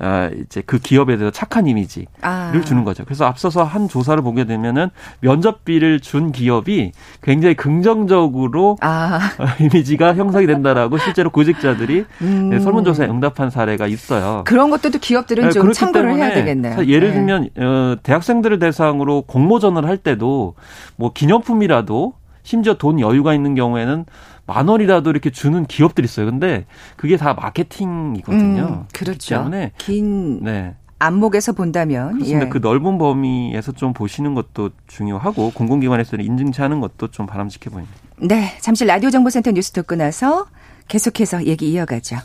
아, 0.00 0.30
이제 0.34 0.62
그 0.64 0.78
기업에 0.78 1.16
대해서 1.16 1.30
착한 1.30 1.66
이미지를 1.66 2.06
아. 2.22 2.52
주는 2.64 2.84
거죠. 2.84 3.04
그래서 3.04 3.26
앞서서 3.26 3.64
한 3.64 3.86
조사를 3.86 4.22
보게 4.22 4.44
되면은 4.44 4.88
면접비를 5.20 6.00
준 6.00 6.32
기업이 6.32 6.92
굉장히 7.22 7.54
긍정적으로 7.54 8.78
아. 8.80 9.20
이미지가 9.60 10.14
형성이 10.14 10.46
된다라고 10.46 10.96
실제로 10.98 11.30
구직자들이 11.30 12.06
음. 12.22 12.60
설문조사에 12.60 13.08
응답한 13.08 13.50
사례가 13.50 13.86
있어요. 13.86 14.42
그런 14.46 14.70
것들도 14.70 14.98
기업들은 14.98 15.44
네, 15.44 15.50
좀 15.50 15.72
참고를 15.72 16.16
해야 16.16 16.32
되겠네요. 16.32 16.86
예를 16.86 17.08
네. 17.08 17.14
들면 17.14 17.48
어, 17.58 17.96
대학생들을 18.02 18.58
대상으로 18.58 19.22
공모전을 19.22 19.86
할 19.86 19.98
때도 19.98 20.54
뭐 20.96 21.12
기념품이라도 21.12 22.14
심지어 22.42 22.74
돈 22.74 23.00
여유가 23.00 23.34
있는 23.34 23.54
경우에는 23.54 24.06
만 24.50 24.66
원이라도 24.66 25.10
이렇게 25.10 25.30
주는 25.30 25.64
기업들이 25.64 26.06
있어요. 26.06 26.26
근데 26.26 26.66
그게 26.96 27.16
다 27.16 27.34
마케팅이거든요. 27.34 28.62
음, 28.62 28.84
그렇죠. 28.92 29.36
때문에 29.36 29.70
긴 29.78 30.42
네. 30.42 30.74
안목에서 30.98 31.52
본다면 31.52 32.14
그렇습니다. 32.14 32.46
예. 32.46 32.48
그 32.48 32.58
넓은 32.58 32.98
범위에서 32.98 33.70
좀 33.72 33.92
보시는 33.92 34.34
것도 34.34 34.70
중요하고 34.88 35.52
공공기관에서는 35.52 36.24
인증치 36.24 36.60
하는 36.60 36.80
것도 36.80 37.08
좀 37.12 37.26
바람직해 37.26 37.70
보입니다. 37.70 37.94
네, 38.18 38.58
잠시 38.60 38.84
라디오 38.84 39.08
정보센터 39.10 39.52
뉴스 39.52 39.70
듣고 39.70 39.94
나서 39.94 40.46
계속해서 40.88 41.44
얘기 41.46 41.70
이어가죠. 41.70 42.16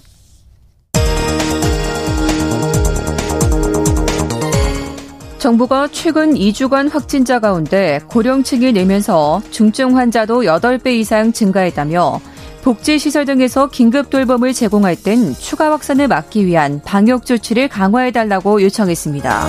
정부가 5.46 5.88
최근 5.92 6.34
2주간 6.34 6.92
확진자 6.92 7.38
가운데 7.38 8.00
고령층이 8.08 8.72
늘면서 8.72 9.44
중증 9.52 9.96
환자도 9.96 10.42
8배 10.42 10.88
이상 10.96 11.32
증가했다며 11.32 12.20
복지시설 12.64 13.25
등에서 13.25 13.68
긴급 13.68 14.10
돌봄을 14.10 14.54
제공할 14.54 14.96
땐 14.96 15.36
추가 15.36 15.72
확산을 15.72 16.08
막기 16.08 16.48
위한 16.48 16.82
방역 16.84 17.28
조치를 17.28 17.68
강화해달라고 17.68 18.64
요청했습니다. 18.64 19.46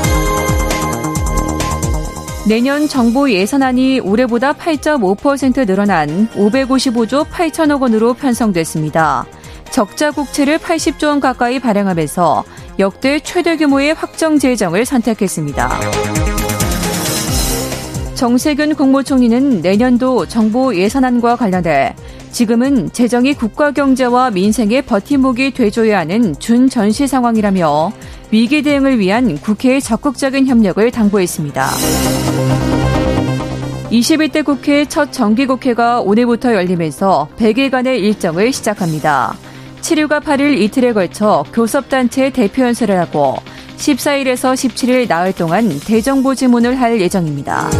내년 2.46 2.88
정부 2.88 3.32
예산안이 3.32 4.00
올해보다 4.00 4.52
8.5% 4.52 5.66
늘어난 5.66 6.28
555조 6.34 7.24
8천억 7.24 7.80
원으로 7.80 8.12
편성됐습니다. 8.12 9.24
적자 9.70 10.10
국채를 10.10 10.58
80조 10.58 11.06
원 11.06 11.20
가까이 11.20 11.58
발행하면서 11.58 12.44
역대 12.78 13.18
최대 13.20 13.56
규모의 13.56 13.94
확정 13.94 14.38
재정을 14.38 14.84
선택했습니다. 14.84 15.80
정세균 18.14 18.74
국무총리는 18.74 19.60
내년도 19.60 20.26
정부 20.26 20.76
예산안과 20.76 21.36
관련해 21.36 21.94
지금은 22.32 22.92
재정이 22.92 23.34
국가 23.34 23.70
경제와 23.70 24.30
민생의 24.30 24.82
버팀목이 24.82 25.52
돼줘야 25.52 26.00
하는 26.00 26.38
준전시 26.38 27.06
상황이라며 27.06 27.92
위기 28.30 28.62
대응을 28.62 28.98
위한 28.98 29.38
국회의 29.38 29.80
적극적인 29.80 30.46
협력을 30.46 30.90
당부했습니다. 30.90 31.66
21대 33.90 34.44
국회 34.44 34.84
첫 34.84 35.12
정기국회가 35.12 36.00
오늘부터 36.00 36.52
열리면서 36.54 37.28
100일간의 37.38 38.00
일정을 38.00 38.52
시작합니다. 38.52 39.34
7일과 39.86 40.20
8일 40.20 40.60
이틀에 40.62 40.92
걸쳐 40.92 41.44
교섭단체 41.52 42.30
대표 42.30 42.62
연설을 42.62 42.98
하고 42.98 43.36
14일에서 43.76 44.54
17일 44.54 45.06
나흘 45.06 45.32
동안 45.32 45.68
대정부 45.78 46.34
질문을 46.34 46.80
할 46.80 47.00
예정입니다. 47.00 47.70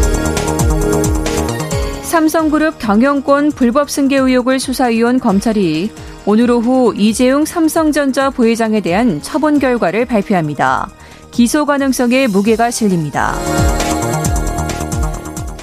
삼성그룹 2.03 2.79
경영권 2.79 3.51
불법 3.53 3.91
승계 3.91 4.19
의혹을 4.19 4.61
수사위원 4.61 5.19
검찰이 5.19 5.91
오늘 6.27 6.49
오후 6.53 6.95
이재용 6.97 7.45
삼성전자 7.45 8.31
부회장에 8.31 8.81
대한 8.81 9.21
처분 9.21 9.59
결과를 9.59 10.05
발표합니다. 10.05 10.89
기소 11.33 11.67
가능성에 11.67 12.29
무게가 12.29 12.71
실립니다. 12.71 13.35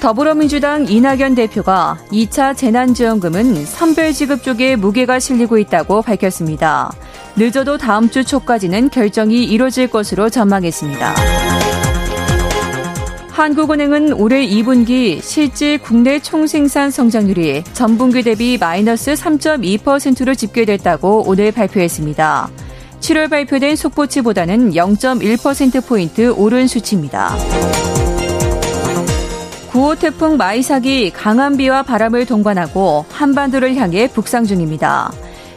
더불어민주당 0.04 0.86
이낙연 0.86 1.34
대표가 1.34 1.96
2차 2.12 2.54
재난지원금은 2.54 3.64
선별지급 3.64 4.42
쪽에 4.42 4.76
무게가 4.76 5.18
실리고 5.18 5.56
있다고 5.56 6.02
밝혔습니다. 6.02 6.92
늦어도 7.36 7.78
다음 7.78 8.10
주 8.10 8.22
초까지는 8.22 8.90
결정이 8.90 9.44
이뤄질 9.44 9.88
것으로 9.88 10.28
전망했습니다. 10.28 11.14
한국은행은 13.30 14.12
올해 14.12 14.46
2분기 14.46 15.22
실질 15.22 15.78
국내 15.78 16.18
총생산 16.18 16.90
성장률이 16.90 17.64
전분기 17.72 18.22
대비 18.22 18.58
마이너스 18.58 19.14
3.2%로 19.14 20.34
집계됐다고 20.34 21.24
오늘 21.26 21.50
발표했습니다. 21.50 22.50
7월 23.00 23.30
발표된 23.30 23.74
속보치보다는 23.74 24.72
0.1%포인트 24.72 26.30
오른 26.36 26.66
수치입니다. 26.66 27.34
9호 29.74 29.98
태풍 29.98 30.36
마이삭이 30.36 31.10
강한 31.10 31.56
비와 31.56 31.82
바람을 31.82 32.26
동반하고 32.26 33.06
한반도를 33.10 33.74
향해 33.74 34.06
북상 34.06 34.44
중입니다. 34.44 35.12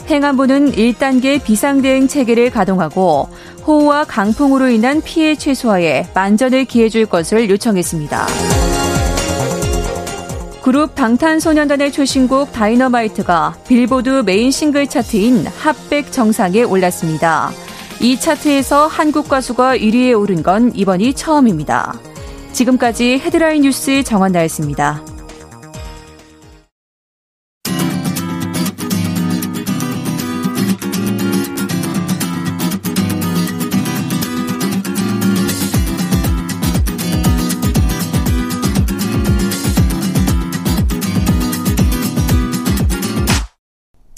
행안부는 0.08 0.72
1단계 0.72 1.44
비상대응 1.44 2.08
체계를 2.08 2.50
가동하고 2.50 3.30
호우와 3.68 4.06
강풍으로 4.06 4.70
인한 4.70 5.02
피해 5.02 5.36
최소화에 5.36 6.08
만전을 6.16 6.66
기해줄 6.66 7.06
것을 7.06 7.48
요청했습니다. 7.48 8.26
그룹 10.64 10.96
방탄소년단의 10.96 11.92
최신곡 11.92 12.52
다이너마이트가 12.54 13.56
빌보드 13.68 14.24
메인 14.26 14.50
싱글 14.50 14.88
차트인 14.88 15.46
핫백 15.46 16.12
정상에 16.12 16.64
올랐습니다. 16.64 17.52
이 18.02 18.20
차트에서 18.20 18.88
한국 18.88 19.30
가수가 19.30 19.78
1위에 19.78 20.20
오른 20.20 20.42
건 20.42 20.72
이번이 20.74 21.14
처음입니다. 21.14 21.94
지금까지 22.54 23.20
헤드라인 23.20 23.62
뉴스 23.62 24.04
정한나였습니다. 24.04 25.04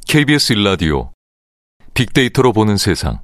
KBS 0.09 0.53
일라디오 0.53 1.11
빅데이터로 1.93 2.51
보는 2.51 2.77
세상. 2.77 3.19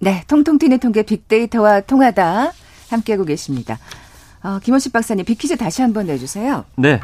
네, 0.00 0.24
통통 0.26 0.58
튀는 0.58 0.80
통계 0.80 1.04
빅데이터와 1.04 1.82
통하다. 1.82 2.52
함께하고 2.90 3.24
계십니다. 3.24 3.78
어, 4.42 4.58
김원식 4.62 4.92
박사님, 4.92 5.24
빅퀴즈 5.24 5.56
다시 5.56 5.82
한번 5.82 6.06
내주세요. 6.06 6.64
네. 6.76 7.00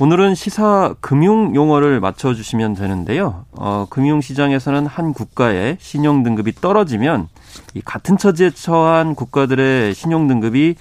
오늘은 0.00 0.34
시사 0.34 0.94
금융 1.00 1.54
용어를 1.54 2.00
맞춰주시면 2.00 2.74
되는데요. 2.74 3.44
어, 3.52 3.86
금융시장에서는 3.88 4.86
한 4.86 5.12
국가의 5.12 5.76
신용 5.80 6.22
등급이 6.22 6.52
떨어지면 6.54 7.28
이 7.74 7.82
같은 7.82 8.16
처지에 8.18 8.50
처한 8.50 9.14
국가들의 9.14 9.94
신용 9.94 10.26
등급이 10.26 10.74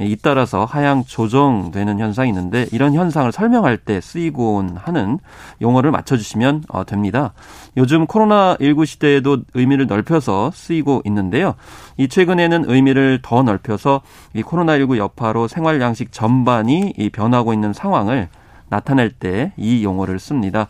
잇따라서 0.00 0.64
하향 0.64 1.04
조정되는 1.04 1.98
현상이 1.98 2.28
있는데 2.30 2.66
이런 2.72 2.94
현상을 2.94 3.30
설명할 3.32 3.76
때 3.78 4.00
쓰이곤 4.00 4.76
하는 4.76 5.18
용어를 5.60 5.90
맞춰주시면 5.90 6.64
어, 6.68 6.84
됩니다. 6.84 7.32
요즘 7.76 8.06
코로나19 8.06 8.86
시대에도 8.86 9.38
의미를 9.54 9.86
넓혀서 9.86 10.52
쓰이고 10.52 11.02
있는데요. 11.04 11.54
이 11.96 12.08
최근에는 12.08 12.64
의미를 12.68 13.20
더 13.22 13.42
넓혀서 13.42 14.02
이 14.34 14.42
코로나19 14.42 14.96
여파로 14.98 15.48
생활 15.48 15.80
양식 15.80 16.12
전반이 16.12 16.94
변하고 17.12 17.52
있는 17.52 17.72
상황을 17.72 18.28
나타낼 18.68 19.10
때 19.10 19.52
이 19.56 19.84
용어를 19.84 20.18
씁니다. 20.18 20.68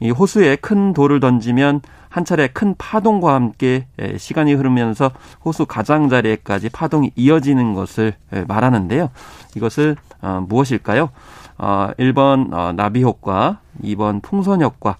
이 0.00 0.10
호수에 0.10 0.56
큰 0.56 0.92
돌을 0.92 1.20
던지면 1.20 1.80
한 2.08 2.24
차례 2.24 2.48
큰 2.48 2.74
파동과 2.78 3.34
함께 3.34 3.86
시간이 4.16 4.54
흐르면서 4.54 5.10
호수 5.44 5.66
가장자리에까지 5.66 6.70
파동이 6.70 7.12
이어지는 7.16 7.74
것을 7.74 8.14
말하는데요. 8.46 9.10
이것을 9.56 9.96
어, 10.20 10.44
무엇일까요? 10.48 11.10
어, 11.58 11.90
1번 11.98 12.52
어, 12.52 12.72
나비 12.72 13.02
효과, 13.02 13.60
2번 13.82 14.22
풍선 14.22 14.62
효과, 14.62 14.96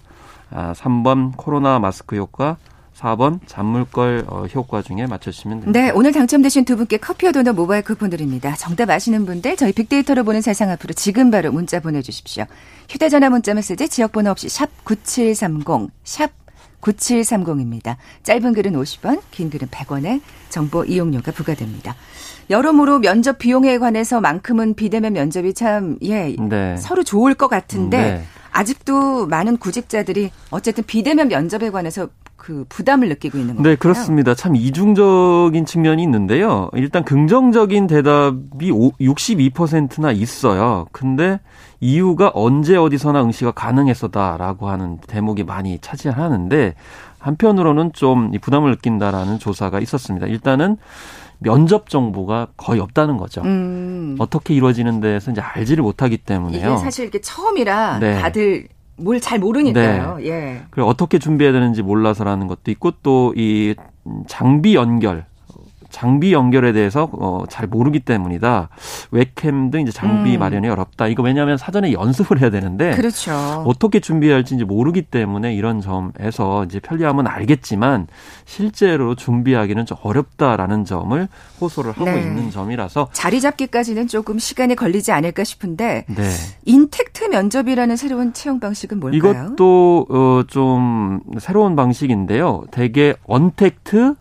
3번 0.51 1.33
아, 1.33 1.33
코로나 1.37 1.79
마스크 1.79 2.15
효과, 2.15 2.57
4번 2.99 3.39
잔물걸 3.45 4.25
효과 4.53 4.81
중에 4.81 5.07
맞춰주시면 5.07 5.61
됩니다. 5.61 5.79
네, 5.79 5.89
오늘 5.91 6.11
당첨되신 6.11 6.65
두 6.65 6.75
분께 6.75 6.97
커피와 6.97 7.31
도넛 7.31 7.55
모바일 7.55 7.81
쿠폰 7.81 8.09
드립니다. 8.09 8.53
정답 8.57 8.89
아시는 8.89 9.25
분들 9.25 9.55
저희 9.55 9.71
빅데이터로 9.71 10.25
보는 10.25 10.41
세상 10.41 10.69
앞으로 10.69 10.93
지금 10.93 11.31
바로 11.31 11.51
문자 11.51 11.79
보내주십시오. 11.79 12.43
휴대전화 12.89 13.29
문자 13.29 13.53
메시지 13.53 13.87
지역번호 13.87 14.31
없이 14.31 14.49
샵 14.49 14.69
9730, 14.83 15.91
샵 16.03 16.31
9730입니다. 16.81 17.97
짧은 18.23 18.53
글은 18.53 18.73
50원, 18.73 19.21
긴 19.31 19.49
글은 19.49 19.67
100원에 19.69 20.21
정보 20.49 20.83
이용료가 20.83 21.31
부과됩니다. 21.31 21.95
여러모로 22.49 22.99
면접 22.99 23.37
비용에 23.37 23.77
관해서만큼은 23.77 24.73
비대면 24.75 25.13
면접이 25.13 25.53
참, 25.53 25.97
예, 26.01 26.35
네. 26.37 26.77
서로 26.77 27.03
좋을 27.03 27.35
것 27.35 27.47
같은데, 27.47 27.97
네. 27.97 28.23
아직도 28.51 29.27
많은 29.27 29.57
구직자들이 29.57 30.31
어쨌든 30.51 30.83
비대면 30.85 31.27
면접에 31.27 31.69
관해서 31.69 32.07
그 32.35 32.65
부담을 32.69 33.09
느끼고 33.09 33.37
있는 33.37 33.55
거예요. 33.55 33.69
네, 33.69 33.75
그렇습니다. 33.75 34.33
참 34.33 34.55
이중적인 34.55 35.65
측면이 35.65 36.01
있는데요. 36.03 36.69
일단 36.73 37.03
긍정적인 37.03 37.87
대답이 37.87 38.71
62%나 38.71 40.11
있어요. 40.11 40.87
근데 40.91 41.39
이유가 41.81 42.31
언제 42.33 42.75
어디서나 42.75 43.23
응시가 43.23 43.51
가능했었다라고 43.51 44.69
하는 44.69 44.97
대목이 45.05 45.43
많이 45.43 45.79
차지하는데 45.79 46.75
한편으로는 47.19 47.91
좀 47.93 48.31
부담을 48.41 48.71
느낀다라는 48.71 49.39
조사가 49.39 49.79
있었습니다. 49.81 50.25
일단은 50.27 50.77
면접 51.39 51.89
정보가 51.89 52.49
거의 52.57 52.79
없다는 52.79 53.17
거죠. 53.17 53.41
음. 53.41 54.15
어떻게 54.19 54.53
이루어지는 54.53 54.99
데서 54.99 55.31
이제 55.31 55.41
알지를 55.41 55.83
못하기 55.83 56.17
때문에요. 56.17 56.67
이게 56.69 56.77
사실 56.77 57.07
이게 57.07 57.19
처음이라 57.21 57.99
네. 57.99 58.19
다들 58.19 58.67
뭘 58.97 59.19
잘 59.21 59.39
모르니까요. 59.39 60.17
네. 60.17 60.25
예. 60.27 60.61
그리고 60.71 60.89
어떻게 60.89 61.19
준비해야 61.19 61.53
되는지 61.53 61.81
몰라서라는 61.81 62.47
것도 62.47 62.71
있고 62.71 62.91
또 63.01 63.33
이 63.37 63.75
장비 64.27 64.75
연결 64.75 65.25
장비 65.99 66.31
연결에 66.31 66.71
대해서 66.71 67.09
어, 67.11 67.43
잘 67.49 67.67
모르기 67.67 67.99
때문이다. 67.99 68.69
웹캠 69.11 69.69
등 69.69 69.81
이제 69.81 69.91
장비 69.91 70.35
음. 70.35 70.39
마련이 70.39 70.69
어렵다. 70.69 71.07
이거 71.07 71.23
왜냐하면 71.23 71.57
사전에 71.57 71.91
연습을 71.91 72.39
해야 72.39 72.49
되는데 72.49 72.95
그렇죠. 72.95 73.33
어떻게 73.67 73.99
준비해야 73.99 74.37
할지 74.37 74.55
이제 74.55 74.63
모르기 74.63 75.01
때문에 75.01 75.53
이런 75.53 75.81
점에서 75.81 76.63
이제 76.63 76.79
편리함은 76.79 77.27
알겠지만 77.27 78.07
실제로 78.45 79.13
준비하기는 79.15 79.85
좀 79.85 79.97
어렵다라는 80.01 80.85
점을 80.85 81.27
호소를 81.59 81.91
하고 81.91 82.05
네. 82.05 82.21
있는 82.21 82.49
점이라서 82.49 83.09
자리 83.11 83.41
잡기까지는 83.41 84.07
조금 84.07 84.39
시간이 84.39 84.77
걸리지 84.77 85.11
않을까 85.11 85.43
싶은데 85.43 86.05
네. 86.07 86.29
intact 86.63 87.25
면접이라는 87.25 87.97
새로운 87.97 88.31
채용 88.31 88.61
방식은 88.61 89.01
뭘까요? 89.01 89.17
이것도 89.17 90.07
어, 90.09 90.43
좀 90.47 91.19
새로운 91.39 91.75
방식인데요. 91.75 92.63
대개 92.71 93.15
언택트 93.25 94.15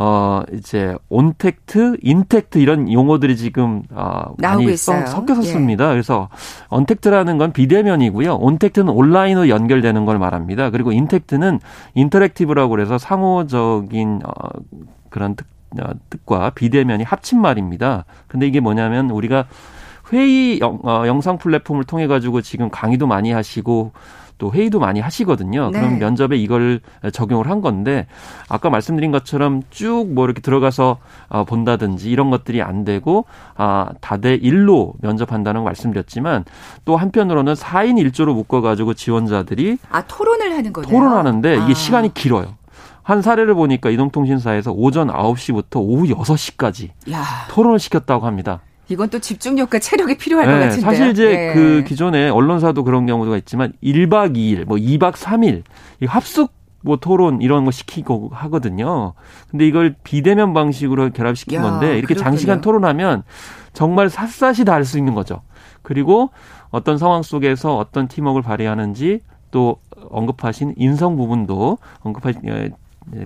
어 0.00 0.42
이제 0.52 0.94
ontact, 1.08 1.96
intact 2.02 2.58
이런 2.58 2.90
용어들이 2.90 3.36
지금 3.36 3.82
어 3.90 4.32
많이 4.38 4.76
써, 4.76 5.04
섞여서 5.04 5.42
예. 5.42 5.48
그래서 5.90 6.28
untact라는 6.68 7.36
건 7.36 7.52
비대면이고요. 7.52 8.36
ontact는 8.36 8.90
온라인으로 8.90 9.48
연결되는 9.48 10.04
걸 10.04 10.20
말합니다. 10.20 10.70
그리고 10.70 10.92
intact는 10.92 11.58
interactive라고 11.94 12.70
그래서 12.70 12.96
상호적인 12.96 14.20
어 14.24 14.48
그런 15.10 15.34
뜻, 15.34 15.44
어, 15.80 15.90
뜻과 16.10 16.50
비대면이 16.50 17.02
합친 17.02 17.40
말입니다. 17.40 18.04
근데 18.28 18.46
이게 18.46 18.60
뭐냐면 18.60 19.10
우리가 19.10 19.46
회의 20.12 20.60
영, 20.60 20.78
어, 20.84 21.08
영상 21.08 21.38
플랫폼을 21.38 21.82
통해 21.82 22.06
가지고 22.06 22.40
지금 22.40 22.70
강의도 22.70 23.08
많이 23.08 23.32
하시고 23.32 23.90
또 24.38 24.52
회의도 24.52 24.78
많이 24.78 25.00
하시거든요. 25.00 25.70
네. 25.70 25.80
그럼 25.80 25.98
면접에 25.98 26.36
이걸 26.36 26.80
적용을 27.12 27.50
한 27.50 27.60
건데 27.60 28.06
아까 28.48 28.70
말씀드린 28.70 29.10
것처럼 29.12 29.62
쭉 29.70 30.06
뭐 30.08 30.24
이렇게 30.24 30.40
들어가서 30.40 30.98
어, 31.28 31.44
본다든지 31.44 32.10
이런 32.10 32.30
것들이 32.30 32.62
안 32.62 32.84
되고 32.84 33.24
아 33.56 33.90
다대 34.00 34.34
일로 34.34 34.94
면접한다는 35.02 35.62
걸 35.62 35.68
말씀드렸지만 35.70 36.44
또 36.84 36.96
한편으로는 36.96 37.54
4인 37.54 37.94
1조로 38.10 38.32
묶어 38.34 38.60
가지고 38.60 38.94
지원자들이 38.94 39.78
아 39.90 40.02
토론을 40.06 40.52
하는 40.52 40.72
거네요. 40.72 40.90
토론하는데 40.90 41.54
이게 41.56 41.72
아. 41.72 41.74
시간이 41.74 42.14
길어요. 42.14 42.54
한 43.02 43.22
사례를 43.22 43.54
보니까 43.54 43.90
이동통신사에서 43.90 44.70
오전 44.72 45.08
9시부터 45.08 45.76
오후 45.76 46.04
6시까지 46.06 46.90
야. 47.10 47.22
토론을 47.50 47.78
시켰다고 47.78 48.26
합니다. 48.26 48.60
이건 48.88 49.10
또 49.10 49.18
집중력과 49.18 49.78
체력이 49.80 50.16
필요할 50.16 50.46
네, 50.46 50.52
것 50.52 50.58
같은데. 50.60 50.80
사실 50.80 51.10
이제 51.10 51.26
네. 51.28 51.52
그 51.54 51.84
기존에 51.86 52.28
언론사도 52.30 52.84
그런 52.84 53.06
경우가 53.06 53.36
있지만 53.38 53.72
1박 53.82 54.34
2일, 54.34 54.64
뭐 54.64 54.76
2박 54.78 55.12
3일 55.12 55.62
이 56.00 56.06
합숙 56.06 56.52
뭐 56.80 56.96
토론 56.96 57.42
이런 57.42 57.64
거 57.64 57.70
시키고 57.70 58.30
하거든요. 58.32 59.12
근데 59.50 59.66
이걸 59.66 59.94
비대면 60.04 60.54
방식으로 60.54 61.10
결합시킨 61.10 61.58
야, 61.58 61.62
건데 61.62 61.98
이렇게 61.98 62.14
그렇군요. 62.14 62.24
장시간 62.24 62.60
토론하면 62.60 63.24
정말 63.72 64.08
샅샅이 64.08 64.64
다 64.64 64.74
알 64.74 64.84
수 64.84 64.96
있는 64.96 65.14
거죠. 65.14 65.42
그리고 65.82 66.30
어떤 66.70 66.96
상황 66.98 67.22
속에서 67.22 67.76
어떤 67.76 68.08
팀워크를 68.08 68.42
발휘하는지 68.42 69.20
또 69.50 69.76
언급하신 70.10 70.74
인성 70.76 71.16
부분도 71.16 71.78
언급하신 72.00 72.42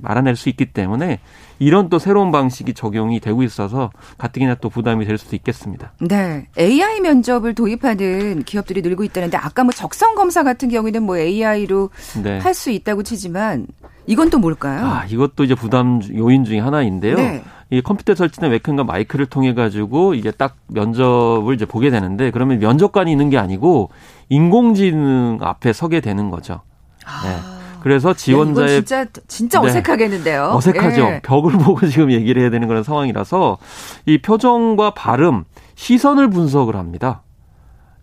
말아낼 0.01 0.37
수 0.37 0.49
있기 0.49 0.66
때문에 0.66 1.21
이런 1.59 1.88
또 1.88 1.99
새로운 1.99 2.33
방식이 2.33 2.75
적용이 2.75 3.21
되고 3.21 3.42
있어서 3.42 3.90
가뜩이나 4.18 4.57
또 4.57 4.68
부담이 4.68 5.05
될 5.05 5.18
수도 5.18 5.37
있겠습니다. 5.37 5.92
네. 6.01 6.47
AI 6.59 7.01
면접을 7.01 7.55
도입하는 7.55 8.42
기업들이 8.45 8.83
늘고 8.83 9.05
있다는데 9.05 9.37
아까 9.37 9.64
뭐 9.64 9.73
적성 9.73 10.14
검사 10.14 10.42
같은 10.42 10.68
경우에는 10.68 11.03
뭐 11.03 11.18
AI로 11.18 11.90
네. 12.23 12.38
할수 12.38 12.71
있다고 12.71 13.03
치지만 13.03 13.66
이건 14.07 14.31
또 14.31 14.38
뭘까요? 14.38 14.85
아, 14.85 15.05
이것도 15.07 15.45
이제 15.45 15.55
부담 15.55 16.01
요인 16.16 16.45
중에 16.45 16.59
하나인데요. 16.59 17.16
네. 17.16 17.45
이 17.71 17.81
컴퓨터 17.81 18.14
설치된 18.14 18.51
웹캠과 18.51 18.85
마이크를 18.85 19.27
통해 19.27 19.55
가지고 19.55 20.14
이게 20.14 20.31
딱 20.31 20.57
면접을 20.66 21.55
이제 21.55 21.64
보게 21.64 21.90
되는데 21.90 22.31
그러면 22.31 22.59
면접관이 22.59 23.11
있는 23.11 23.31
게 23.31 23.38
아니고 23.38 23.90
인공지능 24.29 25.38
앞에 25.40 25.73
서게 25.73 26.01
되는 26.01 26.31
거죠. 26.31 26.61
아. 27.07 27.23
네. 27.25 27.52
그래서 27.83 28.14
지원자의 28.14 28.77
야, 28.77 28.81
진짜 28.81 29.07
진짜 29.27 29.61
네. 29.61 29.68
어색하겠는데요. 29.68 30.53
어색하죠. 30.55 31.03
예. 31.03 31.21
벽을 31.23 31.53
보고 31.53 31.87
지금 31.87 32.12
얘기를 32.12 32.40
해야 32.40 32.51
되는 32.51 32.68
그런 32.68 32.83
상황이라서 32.83 33.59
이 34.07 34.18
표정과 34.18 34.95
발음, 34.95 35.45
시선을 35.75 36.31
분석을 36.31 36.77
합니다. 36.77 37.23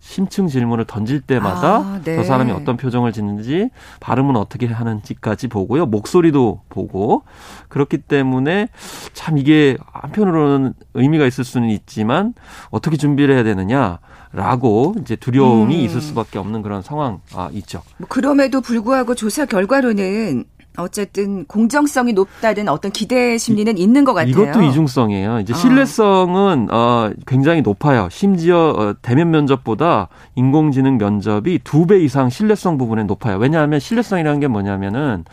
심층 0.00 0.48
질문을 0.48 0.86
던질 0.86 1.20
때마다 1.20 1.76
아, 1.76 2.00
네. 2.02 2.16
저 2.16 2.24
사람이 2.24 2.50
어떤 2.52 2.76
표정을 2.76 3.12
짓는지 3.12 3.70
발음은 4.00 4.34
어떻게 4.34 4.66
하는지까지 4.66 5.48
보고요. 5.48 5.86
목소리도 5.86 6.62
보고 6.68 7.22
그렇기 7.68 7.98
때문에 7.98 8.68
참 9.12 9.38
이게 9.38 9.76
한편으로는 9.92 10.72
의미가 10.94 11.26
있을 11.26 11.44
수는 11.44 11.68
있지만 11.68 12.34
어떻게 12.70 12.96
준비를 12.96 13.34
해야 13.34 13.44
되느냐 13.44 13.98
라고 14.32 14.94
이제 15.00 15.16
두려움이 15.16 15.74
음. 15.74 15.80
있을 15.84 16.00
수밖에 16.00 16.38
없는 16.38 16.62
그런 16.62 16.82
상황 16.82 17.20
아 17.34 17.48
있죠. 17.52 17.82
뭐 17.98 18.06
그럼에도 18.08 18.60
불구하고 18.60 19.14
조사 19.16 19.44
결과로는 19.44 20.44
어쨌든 20.76 21.44
공정성이 21.46 22.12
높다는 22.12 22.68
어떤 22.68 22.92
기대 22.92 23.36
심리는 23.38 23.76
이, 23.76 23.82
있는 23.82 24.04
것 24.04 24.14
같아요. 24.14 24.30
이것도 24.30 24.62
이중성이에요. 24.62 25.40
이제 25.40 25.52
아. 25.52 25.56
신뢰성은 25.56 26.68
어, 26.70 27.10
굉장히 27.26 27.60
높아요. 27.60 28.08
심지어 28.10 28.68
어, 28.78 28.94
대면 29.02 29.30
면접보다 29.32 30.08
인공지능 30.36 30.96
면접이 30.96 31.58
두 31.64 31.86
배 31.86 31.98
이상 31.98 32.30
신뢰성 32.30 32.78
부분에 32.78 33.02
높아요. 33.02 33.36
왜냐하면 33.36 33.80
신뢰성이라는 33.80 34.38
게 34.38 34.46
뭐냐면은 34.46 35.24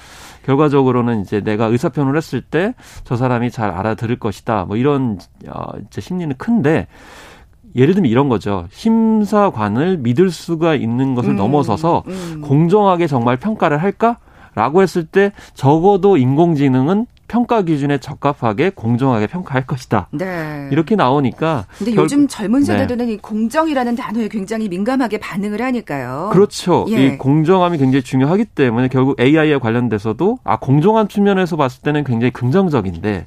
결과적으로는 0.43 1.21
이제 1.21 1.39
내가 1.41 1.65
의사표현을 1.65 2.17
했을 2.17 2.41
때 2.41 2.73
저 3.03 3.15
사람이 3.15 3.51
잘 3.51 3.69
알아들을 3.69 4.17
것이다. 4.17 4.65
뭐 4.65 4.75
이런 4.75 5.19
어, 5.47 5.65
이제 5.87 6.01
심리는 6.01 6.35
큰데 6.37 6.87
예를 7.77 7.93
들면 7.93 8.09
이런 8.11 8.27
거죠. 8.27 8.65
심사관을 8.71 9.97
믿을 9.99 10.31
수가 10.31 10.75
있는 10.75 11.15
것을 11.15 11.31
음, 11.31 11.35
넘어서서 11.35 12.03
음. 12.07 12.41
공정하게 12.43 13.07
정말 13.07 13.37
평가를 13.37 13.77
할까? 13.77 14.17
라고 14.55 14.81
했을 14.81 15.05
때 15.05 15.31
적어도 15.53 16.17
인공지능은 16.17 17.05
평가 17.27 17.61
기준에 17.61 17.97
적합하게 17.97 18.71
공정하게 18.71 19.27
평가할 19.27 19.65
것이다. 19.65 20.07
네. 20.11 20.69
이렇게 20.71 20.95
나오니까. 20.95 21.65
근데 21.77 21.91
결... 21.91 22.05
요즘 22.05 22.27
젊은 22.27 22.61
네. 22.61 22.65
세대들은 22.65 23.05
네. 23.05 23.13
이 23.13 23.17
공정이라는 23.17 23.95
단어에 23.95 24.27
굉장히 24.29 24.69
민감하게 24.69 25.19
반응을 25.19 25.61
하니까요. 25.61 26.29
그렇죠. 26.31 26.85
예. 26.89 27.05
이 27.05 27.17
공정함이 27.17 27.77
굉장히 27.77 28.01
중요하기 28.01 28.45
때문에 28.45 28.87
결국 28.87 29.19
AI에 29.19 29.57
관련돼서도 29.57 30.39
아 30.43 30.57
공정한 30.57 31.07
측면에서 31.07 31.57
봤을 31.57 31.81
때는 31.81 32.03
굉장히 32.03 32.31
긍정적인데 32.31 33.25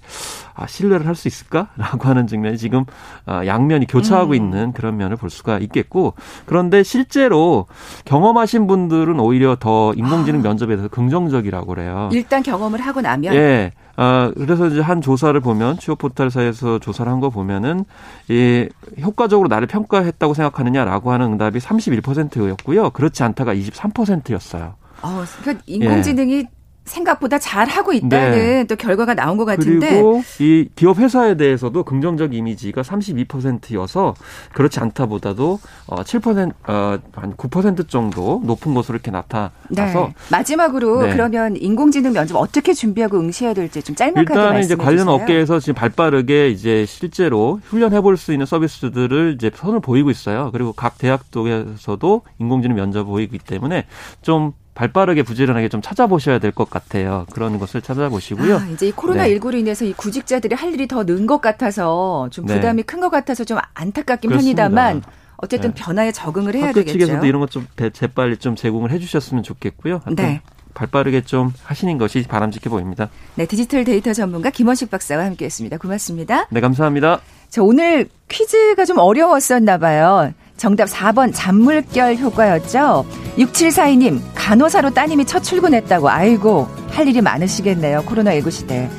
아, 0.61 0.67
신뢰를 0.67 1.07
할 1.07 1.15
수 1.15 1.27
있을까라고 1.29 2.05
하는 2.09 2.27
측면이 2.27 2.59
지금 2.59 2.85
아, 3.27 3.45
양면이 3.47 3.87
교차하고 3.87 4.33
음. 4.33 4.35
있는 4.35 4.73
그런 4.73 4.97
면을 4.99 5.17
볼 5.17 5.31
수가 5.31 5.59
있겠고 5.59 6.15
그런데 6.47 6.83
실제로 6.83 7.67
경험하신 8.05 8.67
분들은 8.67 9.19
오히려 9.19 9.57
더 9.59 9.93
인공지능 9.95 10.41
아. 10.41 10.43
면접에 10.45 10.77
대해서 10.77 10.89
긍정적이라고 10.89 11.67
그래요. 11.67 12.11
일단 12.13 12.43
경험을 12.43 12.81
하고 12.81 13.01
나면 13.01 13.35
예. 13.35 13.73
아, 13.97 14.33
그래서 14.37 14.67
이제 14.69 14.81
한 14.81 15.01
조사를 15.03 15.39
보면 15.41 15.79
취업 15.79 15.99
포털사에서 15.99 16.79
조사를 16.79 17.11
한 17.11 17.21
거 17.21 17.29
보면은 17.29 17.85
이 18.29 18.67
효과적으로 19.03 19.49
나를 19.49 19.67
평가했다고 19.67 20.33
생각하느냐라고 20.33 21.13
하는 21.13 21.33
응답이 21.33 21.59
31%였고요. 21.59 22.91
그렇지 22.91 23.23
않다가 23.23 23.55
23%였어요. 23.55 24.75
어, 25.03 25.25
그러니까 25.43 25.63
인공지능이 25.67 26.35
예. 26.35 26.45
생각보다 26.91 27.39
잘 27.39 27.67
하고 27.69 27.93
있다는 27.93 28.39
네. 28.39 28.65
또 28.65 28.77
결과가 28.77 29.15
나온 29.15 29.37
것 29.37 29.45
같은데 29.45 29.91
그리고 29.91 30.23
이 30.39 30.69
기업 30.77 30.99
회사에 30.99 31.37
대해서도 31.37 31.83
긍정적 31.83 32.35
이미지가 32.35 32.83
32%여서 32.83 34.15
그렇지 34.53 34.79
않다보다도 34.81 35.59
어 35.87 35.97
7%, 36.03 36.53
어한 36.69 37.35
9% 37.37 37.89
정도 37.89 38.41
높은 38.45 38.75
것으로 38.75 38.97
이렇게 38.97 39.11
나타나서 39.11 39.51
네. 39.71 40.15
마지막으로 40.31 41.03
네. 41.03 41.13
그러면 41.13 41.57
인공지능 41.57 42.13
면접 42.13 42.37
어떻게 42.37 42.75
준비하고 42.75 43.19
응시해야 43.19 43.55
될지 43.55 43.83
좀 43.83 43.97
짤막하게 43.97 44.35
일단 44.35 44.61
이제 44.61 44.77
관련 44.77 45.09
업계에서 45.09 45.59
지금 45.59 45.75
발빠르게 45.75 46.51
이제 46.51 46.85
실제로 46.87 47.61
훈련해 47.65 48.01
볼 48.03 48.21
수 48.21 48.33
있는 48.33 48.47
서비스들을 48.47 49.35
이제 49.37 49.51
선을 49.55 49.81
보이고 49.81 50.11
있어요. 50.11 50.51
그리고 50.53 50.73
각 50.73 50.99
대학도에서도 50.99 52.23
인공지능 52.39 52.77
면접 52.77 53.05
보이기 53.05 53.39
때문에 53.39 53.87
좀 54.23 54.53
발빠르게 54.75 55.23
부지런하게 55.25 55.69
좀 55.69 55.83
찾아보셔야 55.83 56.39
될 56.39 56.53
것 56.53 56.71
같아요. 56.71 57.27
그런 57.33 57.59
것을 57.59 57.81
찾아보시고요. 57.83 58.57
아, 58.57 58.67
이제 58.73 58.89
이 58.89 58.93
코로나 58.93 59.27
19로 59.27 59.53
네. 59.53 59.59
인해서 59.61 59.85
이 59.85 59.93
구직자들이 59.93 60.55
할 60.55 60.73
일이 60.73 60.87
더 60.89 61.05
는 61.05 61.27
것 61.27 61.41
같아서 61.41 62.29
좀 62.31 62.47
네. 62.47 62.55
부담이 62.55 62.77
네. 62.79 62.83
큰것 62.85 63.11
같아서 63.11 63.45
좀 63.45 63.59
안타깝긴 63.75 64.31
그렇습니다. 64.31 64.65
합니다만 64.65 65.03
어쨌든 65.37 65.73
네. 65.75 65.83
변화에 65.83 66.13
적응을 66.13 66.55
해야 66.55 66.73
되겠죠. 66.73 66.93
측에서도 66.99 67.27
이런 67.27 67.41
것 67.41 67.51
좀 67.51 67.67
재빨리 67.93 68.37
좀 68.39 68.57
제공을 68.57 68.91
해주셨으면 68.93 69.43
좋겠고요. 69.43 70.01
네. 70.17 70.41
발빠르게 70.75 71.23
좀 71.23 71.53
하시는 71.65 71.99
것이 71.99 72.23
바람직해 72.29 72.71
보입니다. 72.71 73.09
네, 73.35 73.45
디지털 73.47 73.85
데이터 73.85 74.13
전문가 74.13 74.51
김원식 74.51 74.91
박사와 74.91 75.25
함께했습니다. 75.25 75.79
고맙습니다. 75.79 76.47
네, 76.51 76.61
감사합니다. 76.61 77.21
자, 77.49 77.63
오늘 77.63 78.09
퀴즈가 78.29 78.85
좀 78.85 78.99
어려웠었나 78.99 79.79
봐요. 79.79 80.33
정답 80.61 80.89
4번 80.91 81.33
잔물결 81.35 82.17
효과였죠. 82.17 83.07
6742님 83.39 84.21
간호사로 84.35 84.91
따님이 84.91 85.25
첫 85.25 85.41
출근했다고 85.43 86.11
아이고 86.11 86.69
할 86.91 87.09
일이 87.09 87.23
많으시겠네요. 87.23 88.03
코로나19 88.03 88.51
시대. 88.51 88.91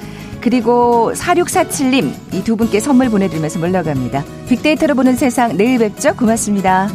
그리고 0.41 1.13
4647님 1.13 2.13
이 2.34 2.43
두 2.43 2.56
분께 2.56 2.80
선물 2.80 3.12
보내드리면서 3.12 3.60
물러갑니다. 3.60 4.24
빅데이터로 4.50 4.95
보는 4.95 5.15
세상 5.15 5.56
내일 5.56 5.78
뵙죠. 5.78 6.15
고맙습니다. 6.15 6.89